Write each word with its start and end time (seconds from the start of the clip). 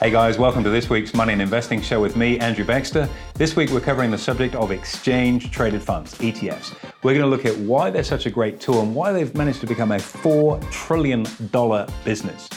Hey 0.00 0.12
guys, 0.12 0.38
welcome 0.38 0.62
to 0.62 0.70
this 0.70 0.88
week's 0.88 1.12
Money 1.12 1.32
and 1.32 1.42
Investing 1.42 1.82
Show 1.82 2.00
with 2.00 2.14
me, 2.14 2.38
Andrew 2.38 2.64
Baxter. 2.64 3.08
This 3.34 3.56
week 3.56 3.70
we're 3.70 3.80
covering 3.80 4.12
the 4.12 4.18
subject 4.18 4.54
of 4.54 4.70
exchange 4.70 5.50
traded 5.50 5.82
funds, 5.82 6.14
ETFs. 6.18 6.72
We're 7.02 7.14
going 7.14 7.24
to 7.24 7.26
look 7.26 7.44
at 7.44 7.56
why 7.56 7.90
they're 7.90 8.04
such 8.04 8.26
a 8.26 8.30
great 8.30 8.60
tool 8.60 8.80
and 8.80 8.94
why 8.94 9.10
they've 9.10 9.34
managed 9.34 9.60
to 9.62 9.66
become 9.66 9.90
a 9.90 9.96
$4 9.96 10.70
trillion 10.70 11.26
business 12.04 12.48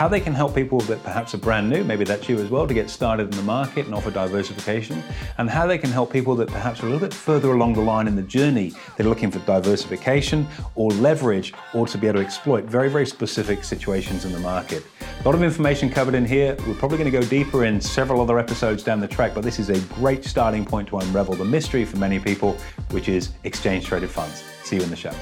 how 0.00 0.08
they 0.08 0.18
can 0.18 0.32
help 0.32 0.54
people 0.54 0.80
that 0.80 1.02
perhaps 1.02 1.34
are 1.34 1.36
brand 1.36 1.68
new, 1.68 1.84
maybe 1.84 2.04
that's 2.04 2.26
you 2.26 2.38
as 2.38 2.48
well, 2.48 2.66
to 2.66 2.72
get 2.72 2.88
started 2.88 3.24
in 3.24 3.36
the 3.36 3.42
market 3.42 3.84
and 3.84 3.94
offer 3.94 4.10
diversification, 4.10 5.02
and 5.36 5.50
how 5.50 5.66
they 5.66 5.76
can 5.76 5.90
help 5.90 6.10
people 6.10 6.34
that 6.34 6.48
perhaps 6.48 6.82
are 6.82 6.86
a 6.86 6.88
little 6.88 7.06
bit 7.06 7.12
further 7.12 7.52
along 7.52 7.74
the 7.74 7.82
line 7.82 8.08
in 8.08 8.16
the 8.16 8.22
journey. 8.22 8.72
They're 8.96 9.06
looking 9.06 9.30
for 9.30 9.40
diversification 9.40 10.46
or 10.74 10.90
leverage 10.92 11.52
or 11.74 11.86
to 11.86 11.98
be 11.98 12.06
able 12.06 12.20
to 12.20 12.24
exploit 12.24 12.64
very, 12.64 12.88
very 12.88 13.04
specific 13.04 13.62
situations 13.62 14.24
in 14.24 14.32
the 14.32 14.38
market. 14.38 14.86
A 15.02 15.22
lot 15.22 15.34
of 15.34 15.42
information 15.42 15.90
covered 15.90 16.14
in 16.14 16.24
here. 16.24 16.56
We're 16.66 16.72
probably 16.76 16.96
going 16.96 17.12
to 17.12 17.20
go 17.20 17.26
deeper 17.26 17.66
in 17.66 17.78
several 17.78 18.22
other 18.22 18.38
episodes 18.38 18.82
down 18.82 19.00
the 19.00 19.08
track, 19.08 19.34
but 19.34 19.44
this 19.44 19.58
is 19.58 19.68
a 19.68 19.78
great 19.96 20.24
starting 20.24 20.64
point 20.64 20.88
to 20.88 20.96
unravel 20.96 21.34
the 21.34 21.44
mystery 21.44 21.84
for 21.84 21.98
many 21.98 22.18
people, 22.18 22.56
which 22.92 23.10
is 23.10 23.32
exchange 23.44 23.84
traded 23.84 24.08
funds. 24.08 24.42
See 24.64 24.76
you 24.76 24.82
in 24.82 24.88
the 24.88 24.96
show. 24.96 25.12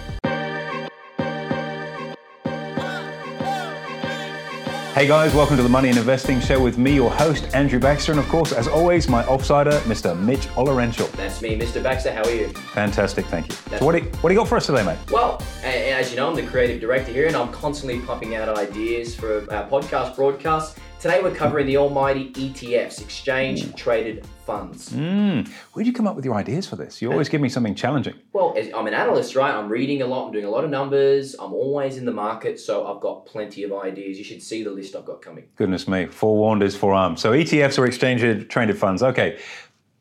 Hey 4.98 5.06
guys, 5.06 5.32
welcome 5.32 5.56
to 5.56 5.62
the 5.62 5.68
Money 5.68 5.90
and 5.90 5.96
Investing 5.96 6.40
Show 6.40 6.60
with 6.60 6.76
me, 6.76 6.92
your 6.92 7.08
host, 7.08 7.46
Andrew 7.54 7.78
Baxter, 7.78 8.10
and 8.10 8.18
of 8.18 8.26
course, 8.26 8.50
as 8.50 8.66
always, 8.66 9.08
my 9.08 9.22
offsider, 9.22 9.78
Mr. 9.82 10.18
Mitch 10.18 10.48
Olorential. 10.56 11.08
That's 11.12 11.40
me, 11.40 11.56
Mr. 11.56 11.80
Baxter. 11.80 12.12
How 12.12 12.24
are 12.24 12.34
you? 12.34 12.48
Fantastic, 12.48 13.24
thank 13.26 13.46
you. 13.46 13.54
so 13.78 13.86
what 13.86 13.92
do, 13.92 13.98
you, 13.98 14.06
what 14.06 14.30
do 14.30 14.34
you 14.34 14.40
got 14.40 14.48
for 14.48 14.56
us 14.56 14.66
today, 14.66 14.82
mate? 14.82 14.98
Well, 15.08 15.40
as 15.62 16.10
you 16.10 16.16
know, 16.16 16.28
I'm 16.28 16.34
the 16.34 16.42
creative 16.42 16.80
director 16.80 17.12
here, 17.12 17.28
and 17.28 17.36
I'm 17.36 17.52
constantly 17.52 18.00
pumping 18.00 18.34
out 18.34 18.48
ideas 18.58 19.14
for 19.14 19.48
our 19.54 19.68
podcast 19.68 20.16
broadcasts. 20.16 20.76
Today 21.00 21.20
we're 21.22 21.32
covering 21.32 21.68
the 21.68 21.76
almighty 21.76 22.32
ETFs, 22.32 23.00
exchange 23.00 23.72
traded 23.76 24.26
funds. 24.44 24.90
Mm. 24.90 25.46
Where'd 25.72 25.86
you 25.86 25.92
come 25.92 26.08
up 26.08 26.16
with 26.16 26.24
your 26.24 26.34
ideas 26.34 26.66
for 26.66 26.74
this? 26.74 27.00
You 27.00 27.12
always 27.12 27.28
give 27.28 27.40
me 27.40 27.48
something 27.48 27.76
challenging. 27.76 28.14
Well, 28.32 28.56
I'm 28.74 28.88
an 28.88 28.94
analyst, 28.94 29.36
right? 29.36 29.54
I'm 29.54 29.68
reading 29.68 30.02
a 30.02 30.06
lot, 30.08 30.26
I'm 30.26 30.32
doing 30.32 30.44
a 30.44 30.50
lot 30.50 30.64
of 30.64 30.70
numbers, 30.70 31.36
I'm 31.38 31.52
always 31.52 31.98
in 31.98 32.04
the 32.04 32.12
market, 32.12 32.58
so 32.58 32.92
I've 32.92 33.00
got 33.00 33.26
plenty 33.26 33.62
of 33.62 33.72
ideas. 33.72 34.18
You 34.18 34.24
should 34.24 34.42
see 34.42 34.64
the 34.64 34.72
list 34.72 34.96
I've 34.96 35.04
got 35.04 35.22
coming. 35.22 35.44
Goodness 35.54 35.86
me, 35.86 36.06
forewarned 36.06 36.64
is 36.64 36.74
forearmed. 36.74 37.20
So 37.20 37.30
ETFs 37.30 37.78
or 37.78 37.86
exchange 37.86 38.48
traded 38.48 38.76
funds. 38.76 39.00
Okay, 39.00 39.38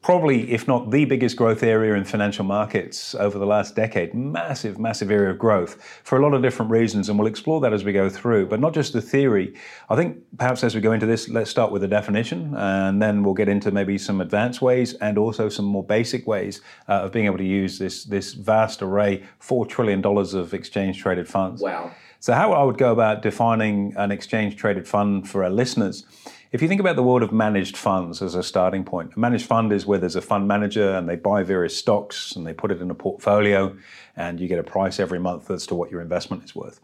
probably, 0.02 0.52
if 0.52 0.68
not 0.68 0.92
the 0.92 1.06
biggest 1.06 1.36
growth 1.36 1.64
area 1.64 1.96
in 1.96 2.06
financial 2.06 2.46
markets 2.46 3.16
over 3.16 3.38
the 3.38 3.46
last 3.46 3.76
decade. 3.76 4.14
Massive, 4.14 4.80
massive 4.80 5.12
area 5.12 5.32
of 5.32 5.38
growth 5.38 5.82
for 6.04 6.18
a 6.18 6.22
lot 6.22 6.34
of 6.34 6.42
different 6.42 6.72
reasons, 6.72 7.10
and 7.10 7.18
we'll 7.18 7.28
explore 7.28 7.60
that 7.62 7.74
as 7.74 7.84
we 7.84 7.92
go 7.92 8.10
through. 8.10 8.48
But 8.48 8.60
not 8.60 8.74
just 8.74 8.94
the 8.94 9.02
theory. 9.02 9.54
I 9.90 9.96
think 9.96 10.18
perhaps 10.38 10.64
as 10.64 10.76
we 10.76 10.82
go 10.82 10.92
into 10.92 11.06
this, 11.06 11.28
let's 11.30 11.50
start 11.50 11.72
with 11.72 11.82
the 11.82 11.88
definition, 11.88 12.54
and 12.56 13.02
then 13.02 13.24
we'll 13.24 13.34
get 13.34 13.50
into 13.50 13.72
maybe 13.72 13.98
some 13.98 14.22
advanced 14.22 14.62
ways 14.62 14.94
and 14.96 15.18
also 15.18 15.50
some 15.50 15.66
more 15.66 15.84
basic 15.84 16.28
ways 16.28 16.62
uh, 16.88 17.04
of 17.04 17.12
being 17.12 17.26
able 17.26 17.38
to 17.38 17.46
use 17.46 17.80
this 17.80 18.06
this 18.06 18.34
vast 18.34 18.82
array, 18.82 19.24
four 19.40 19.66
trillion 19.66 20.02
dollars 20.02 20.34
of 20.34 20.54
exchange 20.54 21.02
traded 21.02 21.28
funds. 21.28 21.62
Wow. 21.62 21.92
So, 22.20 22.34
how 22.34 22.54
I 22.54 22.64
would 22.64 22.78
go 22.78 22.92
about 22.92 23.22
defining 23.22 23.94
an 23.96 24.12
exchange 24.12 24.56
traded 24.56 24.88
fund 24.88 25.30
for 25.30 25.44
our 25.44 25.50
listeners 25.50 26.06
if 26.52 26.62
you 26.62 26.68
think 26.68 26.80
about 26.80 26.96
the 26.96 27.04
world 27.04 27.24
of 27.24 27.32
managed 27.32 27.76
funds 27.76 28.22
as 28.22 28.36
a 28.36 28.44
starting 28.44 28.84
point, 28.84 29.16
a 29.16 29.20
managed 29.20 29.46
fund 29.46 29.74
is 29.74 29.86
where 29.86 30.00
there's 30.00 30.16
a 30.16 30.22
fund 30.22 30.48
manager 30.48 30.92
and 30.96 31.08
they 31.08 31.16
buy 31.16 31.44
various 31.44 31.76
stocks 31.76 32.36
and 32.36 32.48
they 32.48 32.54
put 32.54 32.72
it 32.72 32.82
in 32.82 32.90
a 32.90 32.96
portfolio 32.96 33.76
and 34.16 34.40
you 34.40 34.48
get 34.48 34.60
a 34.60 34.64
price 34.64 35.00
every 35.00 35.20
month 35.20 35.52
as 35.52 35.68
to 35.68 35.76
what 35.76 35.92
your 35.92 36.02
investment 36.02 36.44
is 36.44 36.56
worth. 36.56 36.80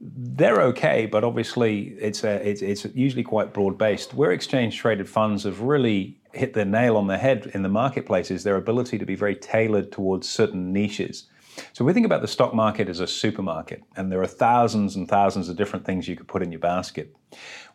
They're 0.00 0.62
okay, 0.62 1.06
but 1.06 1.22
obviously 1.22 1.94
it's, 2.00 2.24
a, 2.24 2.48
it's, 2.48 2.62
it's 2.62 2.84
usually 2.94 3.22
quite 3.22 3.52
broad 3.52 3.78
based. 3.78 4.14
Where 4.14 4.32
exchange 4.32 4.76
traded 4.76 5.08
funds 5.08 5.44
have 5.44 5.60
really 5.60 6.18
hit 6.32 6.54
the 6.54 6.64
nail 6.64 6.96
on 6.96 7.06
the 7.06 7.18
head 7.18 7.50
in 7.54 7.62
the 7.62 7.68
marketplace 7.68 8.30
is 8.30 8.42
their 8.42 8.56
ability 8.56 8.98
to 8.98 9.06
be 9.06 9.14
very 9.14 9.36
tailored 9.36 9.92
towards 9.92 10.28
certain 10.28 10.72
niches. 10.72 11.24
So 11.72 11.84
we 11.84 11.92
think 11.92 12.06
about 12.06 12.20
the 12.20 12.28
stock 12.28 12.54
market 12.54 12.88
as 12.88 13.00
a 13.00 13.06
supermarket, 13.06 13.82
and 13.96 14.10
there 14.10 14.20
are 14.22 14.26
thousands 14.26 14.96
and 14.96 15.08
thousands 15.08 15.48
of 15.48 15.56
different 15.56 15.84
things 15.84 16.08
you 16.08 16.16
could 16.16 16.28
put 16.28 16.42
in 16.42 16.52
your 16.52 16.60
basket. 16.60 17.14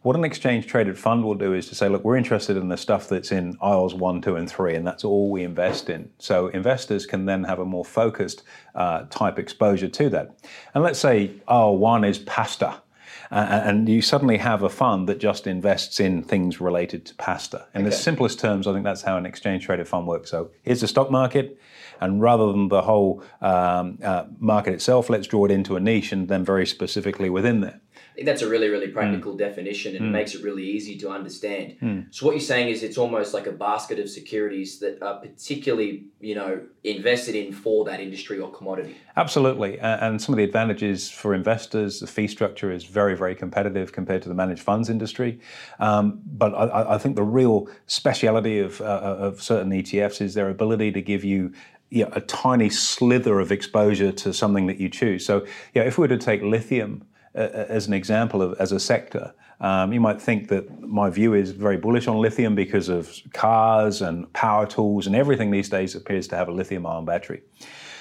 What 0.04 0.16
an 0.16 0.24
exchange 0.24 0.68
traded 0.68 0.98
fund 0.98 1.24
will 1.24 1.36
do 1.36 1.54
is 1.54 1.68
to 1.70 1.76
say, 1.76 1.90
look, 1.90 2.04
we're 2.04 2.16
interested 2.18 2.56
in 2.56 2.70
the 2.70 2.78
stuff 2.78 3.10
that's 3.10 3.32
in 3.32 3.58
aisles 3.62 3.96
one, 3.96 4.22
two, 4.22 4.36
and 4.36 4.50
three, 4.50 4.76
and 4.76 4.86
that's 4.86 5.04
all 5.04 5.32
we 5.32 5.44
invest 5.44 5.90
in. 5.90 6.10
So 6.20 6.48
investors 6.48 7.06
can 7.06 7.26
then 7.26 7.44
have 7.46 7.60
a 7.60 7.66
more 7.66 7.84
focused 7.84 8.44
uh, 8.76 9.06
type 9.10 9.40
exposure 9.40 9.90
to 9.90 10.10
that. 10.10 10.38
And 10.74 10.84
let's 10.84 11.00
say 11.00 11.32
aisle 11.48 11.78
one 11.78 12.04
is 12.04 12.20
pasta. 12.20 12.82
Uh, 13.30 13.62
and 13.66 13.90
you 13.90 14.02
suddenly 14.02 14.38
have 14.38 14.64
a 14.64 14.70
fund 14.70 15.10
that 15.10 15.18
just 15.18 15.48
invests 15.48 16.00
in 16.00 16.24
things 16.24 16.62
related 16.62 17.06
to 17.06 17.16
pasta. 17.16 17.66
In 17.74 17.82
okay. 17.82 17.90
the 17.90 17.96
simplest 17.96 18.40
terms, 18.40 18.68
I 18.68 18.74
think 18.74 18.86
that's 18.86 19.02
how 19.02 19.18
an 19.18 19.26
exchange 19.26 19.66
traded 19.66 19.88
fund 19.88 20.08
works. 20.08 20.32
So 20.32 20.52
here's 20.64 20.80
the 20.80 20.88
stock 20.88 21.12
market, 21.12 21.60
and 22.00 22.22
rather 22.22 22.48
than 22.52 22.68
the 22.70 22.82
whole 22.82 23.24
um, 23.42 24.00
uh, 24.04 24.26
market 24.40 24.74
itself, 24.74 25.10
let's 25.10 25.28
draw 25.28 25.46
it 25.46 25.52
into 25.52 25.76
a 25.76 25.80
niche 25.80 26.12
and 26.12 26.28
then 26.28 26.44
very 26.44 26.66
specifically 26.66 27.30
within 27.30 27.62
there 27.62 27.82
think 28.18 28.26
that's 28.26 28.42
a 28.42 28.50
really, 28.50 28.68
really 28.68 28.88
practical 28.88 29.36
mm. 29.36 29.38
definition 29.38 29.96
and 29.96 30.06
mm. 30.06 30.08
it 30.08 30.12
makes 30.12 30.34
it 30.34 30.44
really 30.44 30.66
easy 30.66 30.98
to 30.98 31.10
understand. 31.10 31.76
Mm. 31.80 32.08
So 32.10 32.26
what 32.26 32.32
you're 32.32 32.42
saying 32.42 32.70
is 32.70 32.82
it's 32.82 32.98
almost 32.98 33.32
like 33.32 33.46
a 33.46 33.52
basket 33.52 34.00
of 34.00 34.10
securities 34.10 34.80
that 34.80 35.00
are 35.04 35.20
particularly, 35.20 36.06
you 36.20 36.34
know, 36.34 36.62
invested 36.84 37.36
in 37.36 37.54
for 37.54 37.86
that 37.86 38.00
industry 38.00 38.40
or 38.40 38.52
commodity. 38.52 38.98
Absolutely. 39.16 39.80
And 39.80 40.20
some 40.20 40.34
of 40.34 40.38
the 40.38 40.44
advantages 40.44 41.12
for 41.12 41.36
investors, 41.36 42.00
the 42.00 42.08
fee 42.08 42.28
structure 42.28 42.72
is 42.72 42.86
very, 42.86 43.16
very 43.16 43.36
competitive 43.36 43.92
compared 43.92 44.24
to 44.24 44.30
the 44.30 44.36
managed 44.36 44.64
funds 44.64 44.90
industry. 44.90 45.40
Um, 45.80 46.20
but 46.26 46.56
I, 46.56 46.96
I, 46.96 46.98
think 46.98 47.18
the 47.18 47.24
real 47.24 47.68
speciality 47.86 48.60
of, 48.60 48.82
uh, 48.82 48.86
of 48.86 49.44
certain 49.44 49.72
ETFs 49.72 50.22
is 50.22 50.34
their 50.34 50.50
ability 50.50 50.92
to 50.94 51.02
give 51.04 51.24
you 51.24 51.54
you 51.90 52.04
know, 52.04 52.12
a 52.14 52.22
tiny 52.22 52.70
slither 52.70 53.40
of 53.40 53.52
exposure 53.52 54.12
to 54.12 54.34
something 54.34 54.68
that 54.68 54.80
you 54.80 54.90
choose. 54.90 55.26
So, 55.26 55.46
yeah, 55.74 55.84
if 55.84 55.98
we 55.98 56.04
were 56.04 56.08
to 56.10 56.18
take 56.18 56.42
lithium, 56.42 57.06
as 57.38 57.88
an 57.88 57.94
example 57.94 58.42
of 58.42 58.60
as 58.60 58.72
a 58.72 58.80
sector. 58.80 59.34
Um, 59.60 59.94
you 59.94 60.00
might 60.00 60.22
think 60.22 60.50
that 60.50 60.82
my 60.82 61.10
view 61.10 61.34
is 61.34 61.52
very 61.52 61.78
bullish 61.78 62.08
on 62.08 62.18
lithium 62.18 62.56
because 62.56 62.90
of 62.90 63.20
cars 63.34 64.02
and 64.02 64.32
power 64.34 64.66
tools 64.66 65.08
and 65.08 65.16
everything 65.16 65.52
these 65.52 65.70
days 65.70 65.96
appears 65.96 66.28
to 66.30 66.36
have 66.36 66.48
a 66.48 66.52
lithium 66.52 66.86
ion 66.86 67.06
battery. 67.06 67.42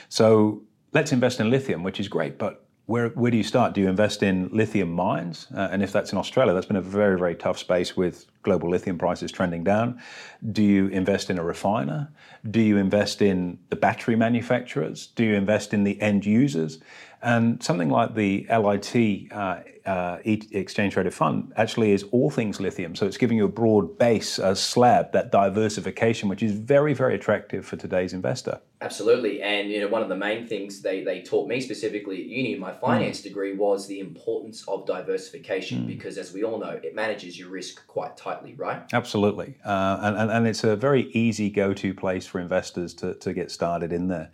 So 0.08 0.62
let's 0.92 1.12
invest 1.12 1.40
in 1.40 1.50
lithium, 1.50 1.82
which 1.82 2.00
is 2.00 2.08
great, 2.08 2.38
but 2.38 2.65
where, 2.86 3.08
where 3.10 3.32
do 3.32 3.36
you 3.36 3.42
start? 3.42 3.74
Do 3.74 3.80
you 3.80 3.88
invest 3.88 4.22
in 4.22 4.48
lithium 4.52 4.92
mines? 4.92 5.48
Uh, 5.54 5.68
and 5.72 5.82
if 5.82 5.92
that's 5.92 6.12
in 6.12 6.18
Australia, 6.18 6.54
that's 6.54 6.66
been 6.66 6.76
a 6.76 6.80
very, 6.80 7.18
very 7.18 7.34
tough 7.34 7.58
space 7.58 7.96
with 7.96 8.26
global 8.42 8.70
lithium 8.70 8.96
prices 8.96 9.32
trending 9.32 9.64
down. 9.64 10.00
Do 10.52 10.62
you 10.62 10.86
invest 10.88 11.28
in 11.28 11.38
a 11.38 11.42
refiner? 11.42 12.12
Do 12.48 12.60
you 12.60 12.76
invest 12.76 13.20
in 13.20 13.58
the 13.70 13.76
battery 13.76 14.14
manufacturers? 14.14 15.08
Do 15.08 15.24
you 15.24 15.34
invest 15.34 15.74
in 15.74 15.82
the 15.82 16.00
end 16.00 16.24
users? 16.24 16.78
And 17.22 17.60
something 17.60 17.90
like 17.90 18.14
the 18.14 18.46
LIT 18.48 19.32
uh, 19.32 19.60
uh, 19.86 20.18
exchange 20.24 20.94
traded 20.94 21.14
fund 21.14 21.52
actually 21.56 21.92
is 21.92 22.02
all 22.10 22.30
things 22.30 22.60
lithium. 22.60 22.94
So 22.94 23.06
it's 23.06 23.16
giving 23.16 23.36
you 23.36 23.44
a 23.44 23.48
broad 23.48 23.98
base, 23.98 24.38
a 24.38 24.56
slab, 24.56 25.12
that 25.12 25.30
diversification, 25.30 26.28
which 26.28 26.42
is 26.42 26.52
very, 26.52 26.92
very 26.92 27.14
attractive 27.14 27.64
for 27.64 27.76
today's 27.76 28.12
investor. 28.12 28.60
Absolutely. 28.82 29.40
And 29.40 29.70
you 29.70 29.80
know, 29.80 29.88
one 29.88 30.02
of 30.02 30.10
the 30.10 30.16
main 30.16 30.46
things 30.46 30.82
they, 30.82 31.02
they 31.02 31.22
taught 31.22 31.48
me 31.48 31.60
specifically 31.60 32.20
at 32.20 32.26
uni 32.26 32.52
in 32.52 32.60
my 32.60 32.74
finance 32.74 33.20
mm. 33.20 33.24
degree 33.24 33.54
was 33.54 33.86
the 33.86 34.00
importance 34.00 34.66
of 34.68 34.86
diversification 34.86 35.84
mm. 35.84 35.86
because 35.86 36.18
as 36.18 36.32
we 36.32 36.44
all 36.44 36.58
know, 36.58 36.78
it 36.82 36.94
manages 36.94 37.38
your 37.38 37.48
risk 37.48 37.86
quite 37.86 38.16
tightly, 38.18 38.54
right? 38.54 38.82
Absolutely. 38.92 39.54
Uh, 39.64 39.98
and, 40.02 40.16
and, 40.16 40.30
and 40.30 40.46
it's 40.46 40.62
a 40.62 40.76
very 40.76 41.10
easy 41.12 41.48
go-to 41.48 41.94
place 41.94 42.26
for 42.26 42.38
investors 42.38 42.92
to, 42.94 43.14
to 43.14 43.32
get 43.32 43.50
started 43.50 43.92
in 43.92 44.08
there. 44.08 44.30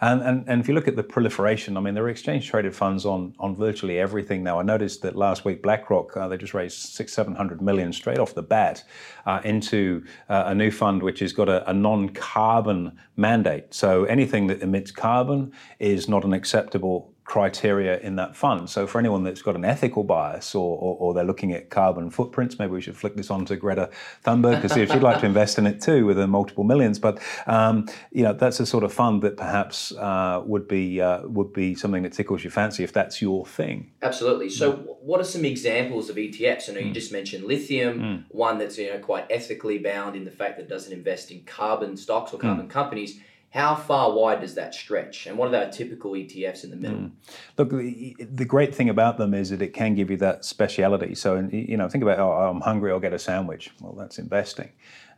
And, 0.00 0.22
and, 0.22 0.44
and 0.48 0.60
if 0.60 0.68
you 0.68 0.74
look 0.74 0.88
at 0.88 0.96
the 0.96 1.04
proliferation, 1.04 1.76
I 1.76 1.80
mean, 1.80 1.94
there 1.94 2.04
are 2.04 2.08
exchange 2.08 2.50
traded 2.50 2.74
funds 2.74 3.06
on, 3.06 3.34
on 3.38 3.54
virtually 3.54 3.98
everything 3.98 4.42
now. 4.42 4.58
I 4.58 4.64
noticed 4.64 4.93
that 4.98 5.16
last 5.16 5.44
week 5.44 5.62
BlackRock, 5.62 6.16
uh, 6.16 6.28
they 6.28 6.36
just 6.36 6.54
raised 6.54 6.78
six, 6.78 7.12
700 7.12 7.62
million 7.62 7.92
straight 7.92 8.18
off 8.18 8.34
the 8.34 8.42
bat 8.42 8.84
uh, 9.26 9.40
into 9.44 10.04
uh, 10.28 10.44
a 10.46 10.54
new 10.54 10.70
fund 10.70 11.02
which 11.02 11.20
has 11.20 11.32
got 11.32 11.48
a, 11.48 11.68
a 11.70 11.72
non-carbon 11.72 12.96
mandate. 13.16 13.72
So 13.72 14.04
anything 14.04 14.46
that 14.48 14.62
emits 14.62 14.90
carbon 14.90 15.52
is 15.78 16.08
not 16.08 16.24
an 16.24 16.32
acceptable 16.32 17.13
criteria 17.24 17.98
in 18.00 18.16
that 18.16 18.36
fund. 18.36 18.68
So 18.68 18.86
for 18.86 18.98
anyone 18.98 19.24
that's 19.24 19.40
got 19.40 19.56
an 19.56 19.64
ethical 19.64 20.04
bias 20.04 20.54
or, 20.54 20.76
or, 20.76 20.96
or, 20.98 21.14
they're 21.14 21.24
looking 21.24 21.52
at 21.52 21.70
carbon 21.70 22.10
footprints, 22.10 22.58
maybe 22.58 22.72
we 22.72 22.82
should 22.82 22.96
flick 22.96 23.16
this 23.16 23.30
on 23.30 23.46
to 23.46 23.56
Greta 23.56 23.88
Thunberg 24.24 24.60
to 24.60 24.68
see 24.68 24.82
if 24.82 24.92
she'd 24.92 25.02
like 25.02 25.20
to 25.20 25.26
invest 25.26 25.56
in 25.56 25.66
it 25.66 25.80
too 25.80 26.04
with 26.04 26.18
her 26.18 26.26
multiple 26.26 26.64
millions. 26.64 26.98
But 26.98 27.20
um, 27.46 27.88
you 28.12 28.22
know 28.22 28.34
that's 28.34 28.60
a 28.60 28.66
sort 28.66 28.84
of 28.84 28.92
fund 28.92 29.22
that 29.22 29.38
perhaps 29.38 29.92
uh, 29.92 30.42
would 30.44 30.68
be 30.68 31.00
uh, 31.00 31.26
would 31.26 31.52
be 31.52 31.74
something 31.74 32.02
that 32.02 32.12
tickles 32.12 32.44
your 32.44 32.50
fancy 32.50 32.84
if 32.84 32.92
that's 32.92 33.22
your 33.22 33.46
thing. 33.46 33.92
Absolutely. 34.02 34.50
So 34.50 34.72
what 35.00 35.18
are 35.20 35.24
some 35.24 35.46
examples 35.46 36.10
of 36.10 36.16
ETFs? 36.16 36.68
I 36.68 36.74
know 36.74 36.80
mm. 36.80 36.88
you 36.88 36.92
just 36.92 37.10
mentioned 37.10 37.44
lithium, 37.44 38.00
mm. 38.00 38.24
one 38.28 38.58
that's 38.58 38.76
you 38.76 38.92
know 38.92 38.98
quite 38.98 39.26
ethically 39.30 39.78
bound 39.78 40.14
in 40.14 40.26
the 40.26 40.30
fact 40.30 40.58
that 40.58 40.64
it 40.64 40.68
doesn't 40.68 40.92
invest 40.92 41.30
in 41.30 41.42
carbon 41.44 41.96
stocks 41.96 42.34
or 42.34 42.38
carbon 42.38 42.66
mm. 42.66 42.70
companies 42.70 43.18
How 43.54 43.76
far 43.76 44.12
wide 44.12 44.40
does 44.40 44.56
that 44.56 44.74
stretch? 44.74 45.28
And 45.28 45.38
what 45.38 45.54
are 45.54 45.64
our 45.64 45.70
typical 45.70 46.10
ETFs 46.10 46.64
in 46.64 46.70
the 46.70 46.76
middle? 46.76 46.98
Mm. 46.98 47.12
Look, 47.56 47.70
the, 47.70 48.16
the, 48.18 48.44
great 48.44 48.74
thing 48.74 48.88
about 48.88 49.16
them 49.16 49.32
is 49.32 49.50
that 49.50 49.62
it 49.62 49.72
can 49.72 49.94
give 49.94 50.10
you 50.10 50.16
that 50.16 50.44
speciality. 50.44 51.14
So, 51.14 51.48
you 51.52 51.76
know, 51.76 51.88
think 51.88 52.02
about, 52.02 52.18
oh, 52.18 52.32
I'm 52.32 52.60
hungry, 52.62 52.90
I'll 52.90 52.98
get 52.98 53.12
a 53.12 53.18
sandwich. 53.18 53.70
Well, 53.80 53.92
that's 53.92 54.18
investing. 54.18 54.72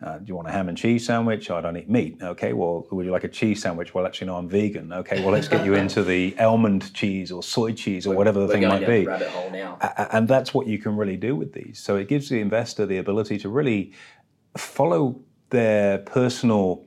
Uh, 0.05 0.19
do 0.19 0.25
you 0.27 0.37
want 0.37 0.49
a 0.49 0.53
ham 0.53 0.69
and 0.69 0.77
cheese 0.77 1.07
sandwich? 1.07 1.51
I 1.51 1.63
don't 1.63 1.79
eat 1.79 1.89
meat. 1.89 2.19
Okay, 2.23 2.53
well, 2.53 2.87
would 2.91 3.07
you 3.07 3.11
like 3.11 3.25
a 3.25 3.29
cheese 3.29 3.63
sandwich? 3.63 3.95
Well, 3.95 4.05
actually, 4.05 4.27
no, 4.27 4.37
I'm 4.37 4.51
vegan. 4.51 4.93
Okay, 4.93 5.23
well, 5.23 5.33
let's 5.33 5.49
get 5.49 5.65
you 5.65 5.73
into 5.73 6.03
the 6.03 6.37
almond 6.39 6.93
cheese 6.93 7.33
or 7.33 7.43
soy 7.43 7.73
cheese 7.73 8.07
or 8.07 8.11
we're, 8.11 8.17
whatever 8.17 8.41
the 8.41 8.49
thing 8.49 8.69
might 8.69 8.87
be. 8.87 9.07
Rabbit 9.07 9.29
hole 9.29 9.51
now. 9.51 9.79
And 10.13 10.29
that's 10.29 10.53
what 10.53 10.67
you 10.67 10.79
can 10.79 10.95
really 10.95 11.17
do 11.17 11.37
with 11.37 11.55
these. 11.55 11.79
So 11.79 11.97
it 11.97 12.07
gives 12.07 12.29
the 12.29 12.43
investor 12.43 12.85
the 12.85 12.99
ability 12.99 13.39
to 13.39 13.49
really 13.49 13.95
follow 14.59 15.23
their 15.49 16.01
personal 16.01 16.85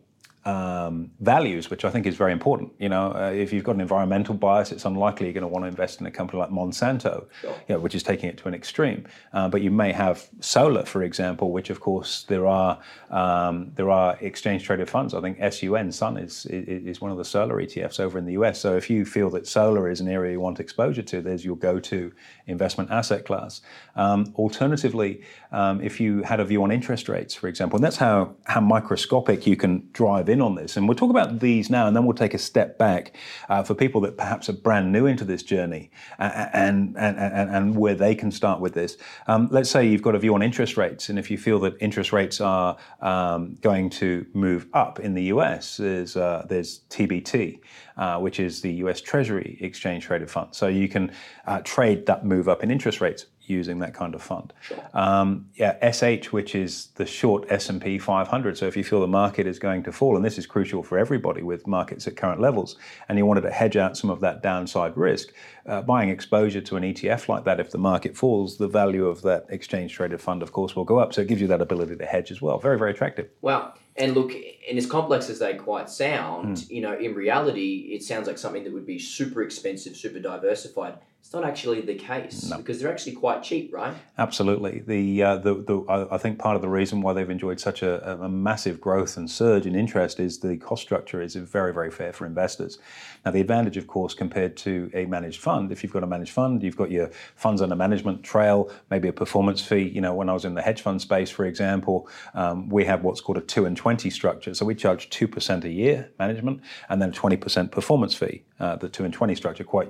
um, 0.50 1.12
values, 1.20 1.70
which 1.70 1.86
I 1.86 1.92
think 1.92 2.06
is 2.06 2.16
very 2.16 2.32
important. 2.32 2.72
You 2.80 2.90
know, 2.90 3.14
uh, 3.14 3.32
if 3.32 3.54
you've 3.54 3.64
got 3.64 3.76
an 3.76 3.82
environmental 3.82 4.34
bias, 4.34 4.72
it's 4.72 4.86
unlikely 4.86 5.28
you're 5.28 5.34
going 5.34 5.42
to 5.42 5.48
want 5.48 5.64
to 5.64 5.68
invest 5.68 6.00
in 6.02 6.08
a 6.08 6.12
company 6.12 6.40
like 6.40 6.50
Monsanto, 6.50 7.26
sure. 7.42 7.56
you 7.68 7.76
know, 7.76 7.80
which 7.80 7.94
is 7.94 8.04
taking 8.04 8.30
it 8.30 8.38
to 8.40 8.48
an 8.48 8.54
extreme. 8.54 9.06
Uh, 9.34 9.48
but 9.48 9.62
you 9.62 9.70
may 9.70 9.92
have 9.92 10.28
solar, 10.40 10.86
for 10.86 11.04
example, 11.04 11.52
which 11.52 11.70
of 11.70 11.80
course 11.80 12.24
there 12.24 12.48
are 12.48 12.80
um, 13.12 13.72
there 13.76 13.92
are 13.92 14.18
exchange 14.22 14.64
traded 14.64 14.90
funds. 14.90 15.14
I 15.14 15.22
think 15.22 15.38
SUN 15.54 15.92
Sun 15.92 16.18
is, 16.18 16.46
is, 16.48 16.86
is 16.86 17.02
one 17.02 17.12
of 17.12 17.18
the 17.18 17.26
solar 17.26 17.62
ETFs 17.62 18.00
over 18.00 18.18
in 18.18 18.26
the 18.26 18.34
US. 18.34 18.60
So 18.60 18.76
if 18.76 18.90
you 18.90 19.06
feel 19.06 19.30
that 19.32 19.48
solar 19.48 19.90
is 19.90 20.02
an 20.02 20.08
area 20.08 20.32
you 20.32 20.40
want 20.40 20.60
exposure 20.60 21.04
to, 21.04 21.22
there's 21.22 21.46
your 21.46 21.58
go-to 21.58 22.12
investment 22.48 22.90
asset 22.90 23.26
class. 23.26 23.62
Um, 23.96 24.34
alternatively, 24.36 25.22
um, 25.52 25.82
if 25.82 26.00
you 26.00 26.24
had 26.24 26.40
a 26.40 26.46
view 26.46 26.64
on 26.64 26.72
interest 26.72 27.10
rates, 27.10 27.36
for 27.36 27.48
example, 27.48 27.78
and 27.78 27.84
that's 27.84 27.98
how 27.98 28.36
how 28.46 28.62
microscopic 28.62 29.46
you 29.46 29.56
can 29.56 29.88
drive 29.92 30.30
in 30.30 30.39
on 30.42 30.56
this. 30.56 30.78
And 30.78 30.88
we'll 30.88 30.96
talk 30.96 31.10
about 31.10 31.40
these 31.40 31.70
now, 31.70 31.88
and 31.88 31.96
then 31.96 32.06
we'll 32.06 32.16
take 32.16 32.34
a 32.34 32.40
step 32.40 32.78
back 32.78 33.16
uh, 33.50 33.64
for 33.64 33.74
people 33.74 34.02
that 34.02 34.18
perhaps 34.18 34.50
are 34.50 34.54
brand 34.54 34.92
new 34.92 35.06
into 35.06 35.24
this 35.24 35.44
journey 35.44 35.92
and, 36.18 36.96
and, 36.98 37.18
and, 37.18 37.50
and 37.50 37.76
where 37.76 37.96
they 37.96 38.16
can 38.16 38.32
start 38.32 38.60
with 38.60 38.74
this. 38.74 38.98
Um, 39.28 39.48
let's 39.52 39.70
say 39.70 39.88
you've 39.88 40.02
got 40.02 40.16
a 40.16 40.20
view 40.20 40.34
on 40.36 40.42
interest 40.42 40.78
rates, 40.78 41.10
and 41.10 41.20
if 41.20 41.30
you 41.30 41.38
feel 41.38 41.60
that 41.60 41.76
interest 41.80 42.14
rates 42.14 42.42
are 42.42 42.78
um, 43.02 43.56
going 43.62 43.90
to 43.92 44.26
move 44.34 44.68
up 44.74 45.00
in 45.00 45.14
the 45.14 45.24
US, 45.24 45.78
there's, 45.78 46.16
uh, 46.16 46.46
there's 46.48 46.82
TBT. 46.90 47.60
Uh, 47.98 48.18
which 48.18 48.40
is 48.40 48.62
the 48.62 48.72
US 48.76 49.02
Treasury 49.02 49.58
exchange 49.60 50.06
traded 50.06 50.32
fund. 50.32 50.56
So 50.56 50.68
you 50.68 50.88
can 50.88 51.12
uh, 51.46 51.60
trade 51.66 52.06
that 52.06 52.26
move 52.26 52.48
up 52.48 52.64
in 52.64 52.72
interest 52.72 53.02
rates 53.02 53.26
using 53.50 53.80
that 53.80 53.94
kind 53.94 54.16
of 54.16 54.22
fund. 54.22 54.54
Sure. 54.62 54.78
Um, 54.94 55.50
yeah, 55.56 55.92
SH, 55.92 56.28
which 56.32 56.56
is 56.56 56.88
the 56.96 57.06
short 57.06 57.46
S&P 57.50 57.98
500. 57.98 58.58
So 58.58 58.68
if 58.68 58.78
you 58.78 58.84
feel 58.84 59.02
the 59.02 59.08
market 59.08 59.48
is 59.48 59.60
going 59.60 59.84
to 59.84 59.92
fall, 59.92 60.16
and 60.16 60.24
this 60.24 60.38
is 60.38 60.46
crucial 60.46 60.84
for 60.84 60.98
everybody 60.98 61.42
with 61.42 61.68
markets 61.68 62.08
at 62.08 62.16
current 62.16 62.40
levels, 62.40 62.78
and 63.08 63.18
you 63.18 63.26
wanted 63.26 63.42
to 63.42 63.52
hedge 63.52 63.78
out 63.78 63.98
some 63.98 64.10
of 64.10 64.20
that 64.22 64.44
downside 64.44 64.96
risk, 64.98 65.34
uh, 65.66 65.82
buying 65.82 66.10
exposure 66.10 66.62
to 66.62 66.76
an 66.78 66.84
ETF 66.84 67.28
like 67.28 67.44
that, 67.46 67.60
if 67.60 67.72
the 67.72 67.78
market 67.78 68.16
falls, 68.16 68.58
the 68.58 68.68
value 68.68 69.06
of 69.06 69.22
that 69.24 69.46
exchange 69.50 69.94
traded 69.94 70.22
fund, 70.22 70.42
of 70.42 70.52
course, 70.52 70.76
will 70.76 70.86
go 70.86 71.00
up. 71.00 71.14
So 71.14 71.22
it 71.22 71.28
gives 71.28 71.42
you 71.42 71.48
that 71.48 71.62
ability 71.62 71.96
to 71.96 72.06
hedge 72.06 72.32
as 72.32 72.42
well. 72.42 72.60
Very, 72.60 72.78
very 72.78 72.92
attractive. 72.92 73.30
Well, 73.42 73.76
and 74.00 74.16
look, 74.16 74.34
and 74.34 74.78
as 74.78 74.86
complex 74.86 75.30
as 75.30 75.40
they 75.40 75.56
quite 75.56 75.90
sound, 75.90 76.58
mm. 76.58 76.70
you 76.70 76.82
know, 76.82 76.98
in 76.98 77.14
reality, 77.14 77.90
it 77.92 78.02
sounds 78.02 78.28
like 78.28 78.38
something 78.38 78.64
that 78.64 78.74
would 78.74 78.86
be 78.86 78.98
super 78.98 79.42
expensive, 79.42 79.96
super 79.96 80.20
diversified. 80.20 80.98
It's 81.30 81.36
not 81.36 81.46
actually 81.46 81.82
the 81.82 81.94
case 81.94 82.50
no. 82.50 82.58
because 82.58 82.80
they're 82.80 82.92
actually 82.92 83.12
quite 83.12 83.44
cheap, 83.44 83.72
right? 83.72 83.94
Absolutely. 84.18 84.80
The, 84.80 85.22
uh, 85.22 85.38
the, 85.38 85.62
the 85.62 86.08
I 86.10 86.18
think 86.18 86.40
part 86.40 86.56
of 86.56 86.64
the 86.64 86.70
reason 86.70 87.02
why 87.02 87.14
they've 87.14 87.30
enjoyed 87.30 87.60
such 87.60 87.84
a, 87.84 88.24
a, 88.24 88.28
massive 88.28 88.82
growth 88.82 89.16
and 89.16 89.30
surge 89.30 89.68
in 89.68 89.76
interest 89.76 90.20
is 90.20 90.40
the 90.40 90.58
cost 90.58 90.82
structure 90.82 91.22
is 91.22 91.36
very, 91.36 91.72
very 91.72 91.92
fair 91.92 92.14
for 92.14 92.26
investors. 92.26 92.80
Now, 93.24 93.30
the 93.30 93.42
advantage, 93.42 93.78
of 93.78 93.86
course, 93.86 94.16
compared 94.16 94.58
to 94.58 94.90
a 94.96 95.06
managed 95.06 95.40
fund, 95.40 95.72
if 95.72 95.84
you've 95.84 95.94
got 95.94 96.02
a 96.02 96.08
managed 96.08 96.32
fund, 96.32 96.64
you've 96.64 96.76
got 96.76 96.90
your 96.90 97.12
funds 97.36 97.62
under 97.62 97.76
management 97.76 98.24
trail, 98.24 98.72
maybe 98.90 99.08
a 99.08 99.14
performance 99.14 99.62
fee. 99.62 99.84
You 99.84 100.02
know, 100.02 100.16
when 100.16 100.30
I 100.30 100.34
was 100.34 100.46
in 100.46 100.56
the 100.56 100.64
hedge 100.64 100.82
fund 100.82 101.00
space, 101.00 101.30
for 101.30 101.46
example, 101.46 102.10
um, 102.34 102.70
we 102.70 102.86
have 102.86 103.04
what's 103.04 103.22
called 103.22 103.38
a 103.38 103.42
two 103.42 103.66
and 103.66 103.78
20 103.78 104.10
structure. 104.10 104.56
So 104.56 104.66
we 104.66 104.74
charge 104.74 105.12
2% 105.12 105.64
a 105.64 105.70
year 105.70 106.10
management 106.18 106.62
and 106.90 107.00
then 107.00 107.12
20% 107.12 107.70
performance 107.70 108.16
fee. 108.16 108.46
Uh, 108.60 108.78
the 108.78 108.90
2 108.90 109.06
and 109.06 109.14
20 109.14 109.36
structure, 109.36 109.64
quite 109.64 109.90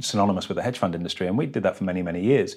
synonymous 0.00 0.48
with 0.48 0.56
the 0.56 0.62
hedge 0.62 0.78
fund 0.78 0.94
industry, 0.94 1.26
and 1.26 1.36
we 1.36 1.46
did 1.46 1.62
that 1.62 1.76
for 1.76 1.84
many, 1.84 2.02
many 2.02 2.22
years. 2.22 2.56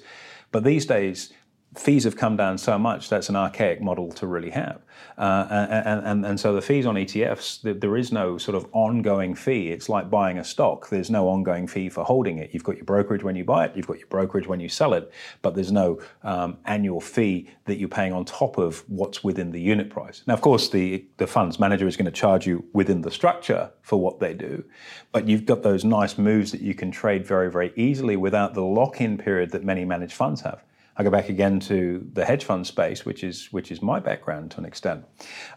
But 0.52 0.64
these 0.64 0.86
days, 0.86 1.32
fees 1.74 2.04
have 2.04 2.16
come 2.16 2.36
down 2.36 2.56
so 2.58 2.78
much 2.78 3.08
that's 3.08 3.28
an 3.28 3.36
archaic 3.36 3.80
model 3.80 4.10
to 4.10 4.26
really 4.26 4.50
have. 4.50 4.82
Uh, 5.18 5.46
and, 5.50 6.06
and, 6.06 6.26
and 6.26 6.40
so 6.40 6.54
the 6.54 6.62
fees 6.62 6.86
on 6.86 6.94
ETFs, 6.94 7.80
there 7.80 7.96
is 7.96 8.12
no 8.12 8.38
sort 8.38 8.54
of 8.54 8.66
ongoing 8.72 9.34
fee. 9.34 9.70
It's 9.70 9.88
like 9.88 10.10
buying 10.10 10.38
a 10.38 10.44
stock. 10.44 10.88
There's 10.88 11.10
no 11.10 11.28
ongoing 11.28 11.66
fee 11.66 11.88
for 11.88 12.04
holding 12.04 12.38
it. 12.38 12.50
You've 12.52 12.64
got 12.64 12.76
your 12.76 12.84
brokerage 12.84 13.22
when 13.22 13.36
you 13.36 13.44
buy 13.44 13.66
it, 13.66 13.76
you've 13.76 13.86
got 13.86 13.98
your 13.98 14.08
brokerage 14.08 14.46
when 14.46 14.60
you 14.60 14.68
sell 14.68 14.94
it, 14.94 15.10
but 15.42 15.54
there's 15.54 15.72
no 15.72 16.00
um, 16.22 16.58
annual 16.64 17.00
fee 17.00 17.48
that 17.64 17.78
you're 17.78 17.88
paying 17.88 18.12
on 18.12 18.24
top 18.24 18.58
of 18.58 18.84
what's 18.88 19.22
within 19.22 19.50
the 19.50 19.60
unit 19.60 19.90
price. 19.90 20.22
Now, 20.26 20.34
of 20.34 20.40
course, 20.40 20.68
the, 20.68 21.04
the 21.18 21.26
funds 21.26 21.58
manager 21.58 21.86
is 21.86 21.96
going 21.96 22.06
to 22.06 22.10
charge 22.10 22.46
you 22.46 22.64
within 22.72 23.02
the 23.02 23.10
structure 23.10 23.70
for 23.82 24.00
what 24.00 24.18
they 24.20 24.34
do, 24.34 24.64
but 25.12 25.28
you've 25.28 25.46
got 25.46 25.62
those 25.62 25.84
nice 25.84 26.18
moves 26.18 26.52
that 26.52 26.60
you 26.60 26.74
can 26.74 26.90
trade 26.90 27.26
very, 27.26 27.50
very 27.50 27.72
easily 27.76 28.16
without 28.16 28.54
the 28.54 28.62
lock 28.62 29.00
in 29.00 29.18
period 29.18 29.50
that 29.50 29.64
many 29.64 29.84
managed 29.84 30.14
funds 30.14 30.40
have. 30.40 30.62
I 30.98 31.02
go 31.02 31.10
back 31.10 31.28
again 31.28 31.60
to 31.60 32.08
the 32.12 32.24
hedge 32.24 32.44
fund 32.44 32.66
space, 32.66 33.04
which 33.04 33.22
is 33.22 33.52
which 33.52 33.70
is 33.70 33.82
my 33.82 34.00
background 34.00 34.50
to 34.52 34.58
an 34.58 34.64
extent. 34.64 35.04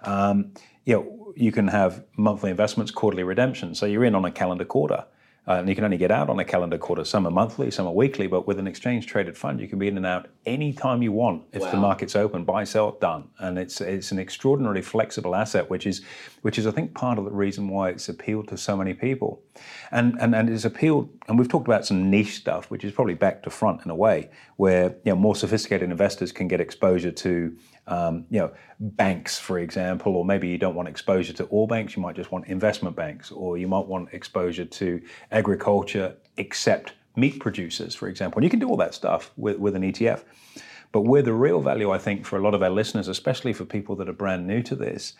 Um, 0.03 0.53
you 0.85 0.95
know, 0.95 1.33
you 1.35 1.51
can 1.51 1.67
have 1.67 2.03
monthly 2.17 2.49
investments, 2.49 2.91
quarterly 2.91 3.23
redemption. 3.23 3.75
So 3.75 3.85
you're 3.85 4.03
in 4.03 4.15
on 4.15 4.25
a 4.25 4.31
calendar 4.31 4.65
quarter. 4.65 5.05
Uh, 5.47 5.53
and 5.53 5.69
you 5.69 5.73
can 5.73 5.83
only 5.83 5.97
get 5.97 6.11
out 6.11 6.29
on 6.29 6.39
a 6.39 6.45
calendar 6.45 6.77
quarter. 6.77 7.03
Some 7.03 7.25
are 7.25 7.31
monthly, 7.31 7.71
some 7.71 7.87
are 7.87 7.93
weekly, 7.93 8.27
but 8.27 8.45
with 8.45 8.59
an 8.59 8.67
exchange 8.67 9.07
traded 9.07 9.35
fund, 9.35 9.59
you 9.59 9.67
can 9.67 9.79
be 9.79 9.87
in 9.87 9.97
and 9.97 10.05
out 10.05 10.27
anytime 10.45 11.01
you 11.01 11.11
want 11.11 11.43
if 11.53 11.61
wow. 11.61 11.71
the 11.71 11.77
market's 11.77 12.15
open. 12.15 12.43
Buy, 12.43 12.63
sell, 12.63 12.91
done. 13.01 13.29
And 13.39 13.57
it's 13.57 13.81
it's 13.81 14.11
an 14.11 14.19
extraordinarily 14.19 14.81
flexible 14.81 15.35
asset, 15.35 15.69
which 15.69 15.87
is 15.87 16.01
which 16.41 16.59
is 16.59 16.67
I 16.67 16.71
think 16.71 16.93
part 16.93 17.17
of 17.17 17.25
the 17.25 17.31
reason 17.31 17.67
why 17.67 17.89
it's 17.89 18.09
appealed 18.09 18.47
to 18.49 18.57
so 18.57 18.77
many 18.77 18.93
people. 18.93 19.41
And 19.91 20.17
and, 20.21 20.35
and 20.35 20.49
it's 20.49 20.65
appealed, 20.65 21.09
and 21.27 21.39
we've 21.39 21.49
talked 21.49 21.67
about 21.67 21.85
some 21.85 22.11
niche 22.11 22.35
stuff, 22.35 22.69
which 22.69 22.83
is 22.83 22.91
probably 22.91 23.15
back 23.15 23.41
to 23.43 23.49
front 23.49 23.83
in 23.83 23.89
a 23.89 23.95
way, 23.95 24.29
where 24.57 24.89
you 25.03 25.11
know 25.11 25.15
more 25.15 25.35
sophisticated 25.35 25.89
investors 25.89 26.31
can 26.31 26.47
get 26.47 26.61
exposure 26.61 27.11
to 27.11 27.57
um, 27.89 28.25
you 28.29 28.39
know, 28.39 28.51
banks, 28.79 29.39
for 29.39 29.59
example, 29.59 30.15
or 30.15 30.23
maybe 30.23 30.47
you 30.47 30.57
don't 30.57 30.75
want 30.75 30.87
exposure 30.87 31.33
to 31.33 31.43
all 31.45 31.67
banks, 31.67 31.95
you 31.95 32.01
might 32.01 32.15
just 32.15 32.31
want 32.31 32.47
investment 32.47 32.95
banks, 32.95 33.31
or 33.31 33.57
you 33.57 33.67
might 33.67 33.87
want 33.87 34.09
exposure 34.13 34.65
to 34.65 35.01
agriculture 35.31 36.15
except 36.37 36.93
meat 37.15 37.39
producers, 37.39 37.95
for 37.95 38.07
example. 38.07 38.37
And 38.39 38.43
you 38.43 38.49
can 38.49 38.59
do 38.59 38.69
all 38.69 38.77
that 38.77 38.93
stuff 38.93 39.31
with, 39.35 39.57
with 39.57 39.75
an 39.75 39.81
ETF. 39.81 40.23
But 40.91 41.01
where 41.01 41.21
the 41.21 41.33
real 41.33 41.61
value, 41.61 41.91
I 41.91 41.97
think, 41.97 42.25
for 42.25 42.37
a 42.37 42.41
lot 42.41 42.53
of 42.53 42.63
our 42.63 42.69
listeners, 42.69 43.07
especially 43.07 43.53
for 43.53 43.65
people 43.65 43.95
that 43.97 44.07
are 44.07 44.13
brand 44.13 44.47
new 44.47 44.61
to 44.63 44.75
this, 44.75 45.13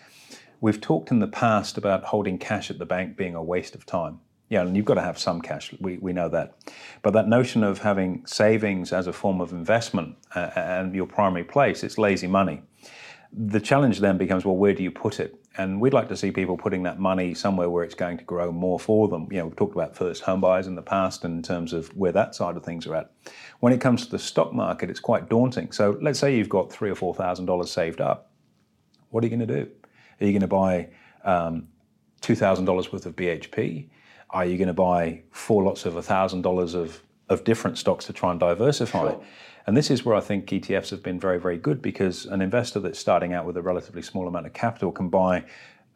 we've 0.61 0.79
talked 0.79 1.11
in 1.11 1.19
the 1.19 1.27
past 1.27 1.77
about 1.77 2.05
holding 2.05 2.37
cash 2.37 2.69
at 2.69 2.77
the 2.77 2.85
bank 2.85 3.17
being 3.17 3.35
a 3.35 3.43
waste 3.43 3.75
of 3.75 3.85
time. 3.85 4.19
Yeah, 4.49 4.63
and 4.63 4.75
you've 4.75 4.85
got 4.85 4.95
to 4.95 5.01
have 5.01 5.19
some 5.19 5.41
cash. 5.41 5.73
We, 5.79 5.97
we 5.99 6.11
know 6.11 6.27
that. 6.29 6.55
But 7.03 7.13
that 7.13 7.27
notion 7.27 7.63
of 7.63 7.79
having 7.79 8.25
savings 8.25 8.91
as 8.91 9.05
a 9.05 9.13
form 9.13 9.41
of 9.41 9.51
investment 9.51 10.17
uh, 10.35 10.49
and 10.55 10.93
your 10.93 11.05
primary 11.05 11.43
place, 11.43 11.83
it's 11.83 11.99
lazy 11.99 12.25
money. 12.27 12.63
The 13.31 13.59
challenge 13.59 13.99
then 13.99 14.17
becomes 14.17 14.43
well, 14.43 14.57
where 14.57 14.73
do 14.73 14.81
you 14.81 14.89
put 14.89 15.19
it? 15.19 15.35
And 15.55 15.79
we'd 15.79 15.93
like 15.93 16.07
to 16.09 16.17
see 16.17 16.31
people 16.31 16.57
putting 16.57 16.81
that 16.83 16.99
money 16.99 17.35
somewhere 17.35 17.69
where 17.69 17.83
it's 17.83 17.93
going 17.93 18.17
to 18.17 18.23
grow 18.23 18.51
more 18.51 18.79
for 18.79 19.07
them. 19.07 19.27
You 19.29 19.37
know, 19.37 19.45
we've 19.45 19.55
talked 19.55 19.75
about 19.75 19.95
first 19.95 20.23
home 20.23 20.41
buyers 20.41 20.65
in 20.65 20.73
the 20.73 20.81
past 20.81 21.25
in 21.25 21.43
terms 21.43 21.71
of 21.71 21.95
where 21.95 22.11
that 22.13 22.33
side 22.33 22.57
of 22.57 22.63
things 22.63 22.87
are 22.87 22.95
at. 22.95 23.11
When 23.59 23.71
it 23.71 23.81
comes 23.81 24.05
to 24.05 24.11
the 24.11 24.19
stock 24.19 24.51
market, 24.51 24.89
it's 24.89 24.99
quite 24.99 25.29
daunting. 25.29 25.71
So 25.73 25.99
let's 26.01 26.17
say 26.17 26.35
you've 26.35 26.49
got 26.49 26.71
three 26.71 26.89
or 26.89 26.95
four 26.95 27.13
thousand 27.13 27.45
dollars 27.45 27.69
saved 27.69 28.01
up. 28.01 28.31
What 29.09 29.23
are 29.23 29.27
you 29.27 29.35
going 29.35 29.47
to 29.47 29.63
do? 29.63 29.69
Are 30.21 30.25
you 30.25 30.31
going 30.31 30.41
to 30.41 30.47
buy 30.47 30.89
um, 31.23 31.67
two 32.21 32.35
thousand 32.35 32.65
dollars 32.65 32.91
worth 32.91 33.05
of 33.05 33.15
BHP? 33.15 33.89
Are 34.31 34.45
you 34.45 34.57
going 34.57 34.67
to 34.67 34.73
buy 34.73 35.23
four 35.31 35.63
lots 35.63 35.85
of 35.85 35.93
$1,000 35.95 36.75
of, 36.75 37.01
of 37.29 37.43
different 37.43 37.77
stocks 37.77 38.05
to 38.05 38.13
try 38.13 38.31
and 38.31 38.39
diversify? 38.39 39.11
Sure. 39.11 39.23
And 39.65 39.75
this 39.75 39.91
is 39.91 40.05
where 40.05 40.15
I 40.15 40.19
think 40.19 40.47
ETFs 40.47 40.89
have 40.89 41.03
been 41.03 41.19
very, 41.19 41.39
very 41.39 41.57
good 41.57 41.81
because 41.81 42.25
an 42.25 42.41
investor 42.41 42.79
that's 42.79 42.99
starting 42.99 43.33
out 43.33 43.45
with 43.45 43.57
a 43.57 43.61
relatively 43.61 44.01
small 44.01 44.27
amount 44.27 44.45
of 44.45 44.53
capital 44.53 44.91
can 44.91 45.09
buy 45.09 45.45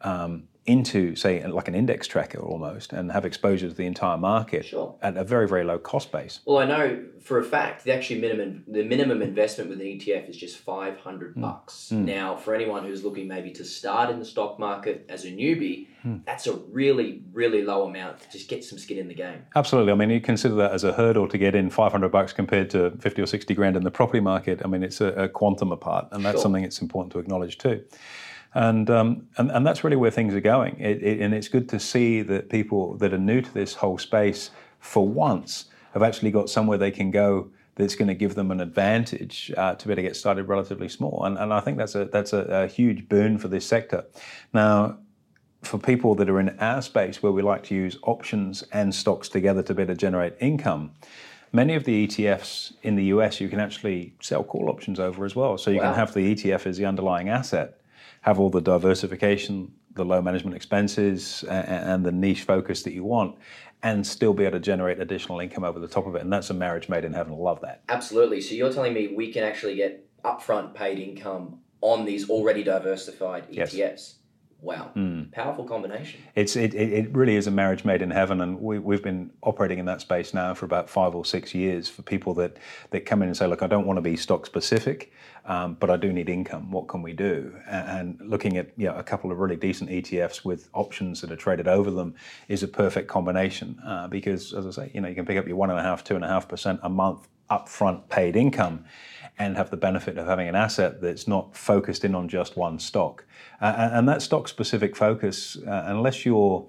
um, 0.02 0.44
into, 0.66 1.14
say, 1.14 1.46
like 1.46 1.68
an 1.68 1.74
index 1.74 2.06
tracker 2.06 2.38
almost, 2.38 2.92
and 2.92 3.12
have 3.12 3.24
exposure 3.24 3.68
to 3.68 3.74
the 3.74 3.84
entire 3.84 4.16
market 4.16 4.64
sure. 4.64 4.96
at 5.02 5.16
a 5.16 5.24
very, 5.24 5.46
very 5.46 5.64
low 5.64 5.78
cost 5.78 6.10
base. 6.10 6.40
Well, 6.46 6.58
I 6.58 6.64
know 6.64 7.04
for 7.20 7.38
a 7.38 7.44
fact 7.44 7.84
the 7.84 7.92
actually 7.92 8.20
minimum 8.20 8.64
the 8.66 8.84
minimum 8.84 9.22
investment 9.22 9.70
with 9.70 9.80
an 9.80 9.86
ETF 9.86 10.28
is 10.28 10.36
just 10.36 10.58
five 10.58 10.98
hundred 10.98 11.36
mm. 11.36 11.42
bucks. 11.42 11.90
Mm. 11.92 12.04
Now, 12.04 12.36
for 12.36 12.54
anyone 12.54 12.84
who's 12.84 13.04
looking 13.04 13.28
maybe 13.28 13.50
to 13.52 13.64
start 13.64 14.10
in 14.10 14.18
the 14.18 14.24
stock 14.24 14.58
market 14.58 15.06
as 15.08 15.24
a 15.24 15.28
newbie, 15.28 15.88
mm. 16.04 16.24
that's 16.24 16.46
a 16.46 16.54
really, 16.54 17.22
really 17.32 17.62
low 17.62 17.86
amount 17.86 18.20
to 18.20 18.30
just 18.30 18.48
get 18.48 18.64
some 18.64 18.78
skin 18.78 18.98
in 18.98 19.08
the 19.08 19.14
game. 19.14 19.42
Absolutely. 19.54 19.92
I 19.92 19.96
mean, 19.96 20.10
you 20.10 20.20
consider 20.20 20.54
that 20.56 20.72
as 20.72 20.84
a 20.84 20.92
hurdle 20.92 21.28
to 21.28 21.36
get 21.36 21.54
in 21.54 21.68
five 21.68 21.92
hundred 21.92 22.10
bucks 22.10 22.32
compared 22.32 22.70
to 22.70 22.92
fifty 23.00 23.20
or 23.20 23.26
sixty 23.26 23.54
grand 23.54 23.76
in 23.76 23.84
the 23.84 23.90
property 23.90 24.20
market. 24.20 24.62
I 24.64 24.68
mean, 24.68 24.82
it's 24.82 25.02
a, 25.02 25.08
a 25.08 25.28
quantum 25.28 25.72
apart, 25.72 26.08
and 26.12 26.24
that's 26.24 26.36
sure. 26.36 26.42
something 26.42 26.64
it's 26.64 26.80
important 26.80 27.12
to 27.12 27.18
acknowledge 27.18 27.58
too. 27.58 27.84
And, 28.54 28.88
um, 28.88 29.26
and, 29.36 29.50
and 29.50 29.66
that's 29.66 29.82
really 29.82 29.96
where 29.96 30.10
things 30.10 30.34
are 30.34 30.40
going. 30.40 30.78
It, 30.78 31.02
it, 31.02 31.20
and 31.20 31.34
it's 31.34 31.48
good 31.48 31.68
to 31.70 31.80
see 31.80 32.22
that 32.22 32.48
people 32.48 32.96
that 32.98 33.12
are 33.12 33.18
new 33.18 33.40
to 33.40 33.52
this 33.52 33.74
whole 33.74 33.98
space, 33.98 34.50
for 34.78 35.06
once, 35.06 35.66
have 35.92 36.02
actually 36.02 36.30
got 36.30 36.48
somewhere 36.48 36.78
they 36.78 36.90
can 36.90 37.10
go 37.10 37.50
that's 37.76 37.96
going 37.96 38.08
to 38.08 38.14
give 38.14 38.34
them 38.34 38.50
an 38.50 38.60
advantage 38.60 39.52
uh, 39.56 39.74
to 39.74 39.86
be 39.86 39.92
able 39.92 39.96
to 39.96 40.02
get 40.02 40.16
started 40.16 40.44
relatively 40.44 40.88
small. 40.88 41.24
And, 41.24 41.36
and 41.38 41.52
I 41.52 41.60
think 41.60 41.76
that's 41.76 41.94
a 41.94 42.04
that's 42.04 42.32
a, 42.32 42.40
a 42.42 42.66
huge 42.66 43.08
boon 43.08 43.38
for 43.38 43.48
this 43.48 43.66
sector. 43.66 44.04
Now, 44.52 44.98
for 45.62 45.78
people 45.78 46.14
that 46.16 46.28
are 46.28 46.38
in 46.38 46.56
our 46.60 46.82
space 46.82 47.22
where 47.22 47.32
we 47.32 47.42
like 47.42 47.64
to 47.64 47.74
use 47.74 47.98
options 48.02 48.62
and 48.72 48.94
stocks 48.94 49.28
together 49.28 49.62
to 49.62 49.74
better 49.74 49.94
generate 49.94 50.34
income, 50.40 50.92
many 51.52 51.74
of 51.74 51.84
the 51.84 52.06
ETFs 52.06 52.74
in 52.82 52.96
the 52.96 53.04
US 53.06 53.40
you 53.40 53.48
can 53.48 53.60
actually 53.60 54.14
sell 54.20 54.44
call 54.44 54.68
options 54.68 55.00
over 55.00 55.24
as 55.24 55.34
well. 55.34 55.58
So 55.58 55.70
you 55.70 55.78
wow. 55.78 55.84
can 55.84 55.94
have 55.94 56.14
the 56.14 56.34
ETF 56.34 56.66
as 56.66 56.76
the 56.76 56.84
underlying 56.84 57.28
asset, 57.28 57.80
have 58.24 58.40
all 58.40 58.48
the 58.48 58.60
diversification, 58.60 59.70
the 59.92 60.04
low 60.04 60.22
management 60.22 60.56
expenses, 60.56 61.44
and, 61.44 61.68
and 61.68 62.06
the 62.06 62.10
niche 62.10 62.44
focus 62.44 62.82
that 62.82 62.94
you 62.94 63.04
want, 63.04 63.36
and 63.82 64.06
still 64.06 64.32
be 64.32 64.44
able 64.44 64.52
to 64.52 64.60
generate 64.60 64.98
additional 64.98 65.40
income 65.40 65.62
over 65.62 65.78
the 65.78 65.86
top 65.86 66.06
of 66.06 66.14
it. 66.14 66.22
And 66.22 66.32
that's 66.32 66.48
a 66.48 66.54
marriage 66.54 66.88
made 66.88 67.04
in 67.04 67.12
heaven. 67.12 67.34
Love 67.34 67.60
that. 67.60 67.82
Absolutely. 67.90 68.40
So 68.40 68.54
you're 68.54 68.72
telling 68.72 68.94
me 68.94 69.08
we 69.08 69.30
can 69.30 69.44
actually 69.44 69.76
get 69.76 70.08
upfront 70.24 70.72
paid 70.72 70.98
income 70.98 71.60
on 71.82 72.06
these 72.06 72.30
already 72.30 72.64
diversified 72.64 73.46
ETFs? 73.50 73.74
Yes. 73.74 74.14
Wow, 74.64 74.92
mm. 74.96 75.30
powerful 75.30 75.64
combination. 75.64 76.20
It's 76.34 76.56
it, 76.56 76.72
it 76.74 77.14
really 77.14 77.36
is 77.36 77.46
a 77.46 77.50
marriage 77.50 77.84
made 77.84 78.00
in 78.00 78.10
heaven, 78.10 78.40
and 78.40 78.58
we, 78.58 78.78
we've 78.78 79.02
been 79.02 79.30
operating 79.42 79.78
in 79.78 79.84
that 79.84 80.00
space 80.00 80.32
now 80.32 80.54
for 80.54 80.64
about 80.64 80.88
five 80.88 81.14
or 81.14 81.22
six 81.26 81.54
years. 81.54 81.90
For 81.90 82.00
people 82.00 82.32
that 82.34 82.56
that 82.88 83.04
come 83.04 83.20
in 83.20 83.28
and 83.28 83.36
say, 83.36 83.46
look, 83.46 83.62
I 83.62 83.66
don't 83.66 83.86
want 83.86 83.98
to 83.98 84.00
be 84.00 84.16
stock 84.16 84.46
specific, 84.46 85.12
um, 85.44 85.76
but 85.78 85.90
I 85.90 85.98
do 85.98 86.10
need 86.14 86.30
income. 86.30 86.70
What 86.70 86.88
can 86.88 87.02
we 87.02 87.12
do? 87.12 87.54
And, 87.68 88.20
and 88.20 88.30
looking 88.30 88.56
at 88.56 88.70
you 88.78 88.86
know, 88.86 88.94
a 88.94 89.02
couple 89.02 89.30
of 89.30 89.38
really 89.38 89.56
decent 89.56 89.90
ETFs 89.90 90.46
with 90.46 90.70
options 90.72 91.20
that 91.20 91.30
are 91.30 91.36
traded 91.36 91.68
over 91.68 91.90
them 91.90 92.14
is 92.48 92.62
a 92.62 92.68
perfect 92.68 93.06
combination 93.06 93.78
uh, 93.84 94.08
because, 94.08 94.54
as 94.54 94.66
I 94.66 94.70
say, 94.70 94.90
you 94.94 95.02
know 95.02 95.08
you 95.08 95.14
can 95.14 95.26
pick 95.26 95.36
up 95.36 95.46
your 95.46 95.56
one 95.56 95.68
and 95.68 95.78
a 95.78 95.82
half, 95.82 96.04
two 96.04 96.14
and 96.14 96.24
a 96.24 96.28
half 96.28 96.48
percent 96.48 96.80
a 96.82 96.88
month 96.88 97.28
upfront 97.50 98.08
paid 98.08 98.34
income 98.34 98.86
and 99.38 99.56
have 99.56 99.70
the 99.70 99.76
benefit 99.76 100.16
of 100.16 100.26
having 100.26 100.48
an 100.48 100.54
asset 100.54 101.00
that's 101.00 101.26
not 101.26 101.56
focused 101.56 102.04
in 102.04 102.14
on 102.14 102.28
just 102.28 102.56
one 102.56 102.78
stock. 102.78 103.24
Uh, 103.60 103.90
and 103.92 104.08
that 104.08 104.22
stock 104.22 104.46
specific 104.48 104.94
focus, 104.94 105.56
uh, 105.66 105.84
unless 105.86 106.24
you're 106.24 106.66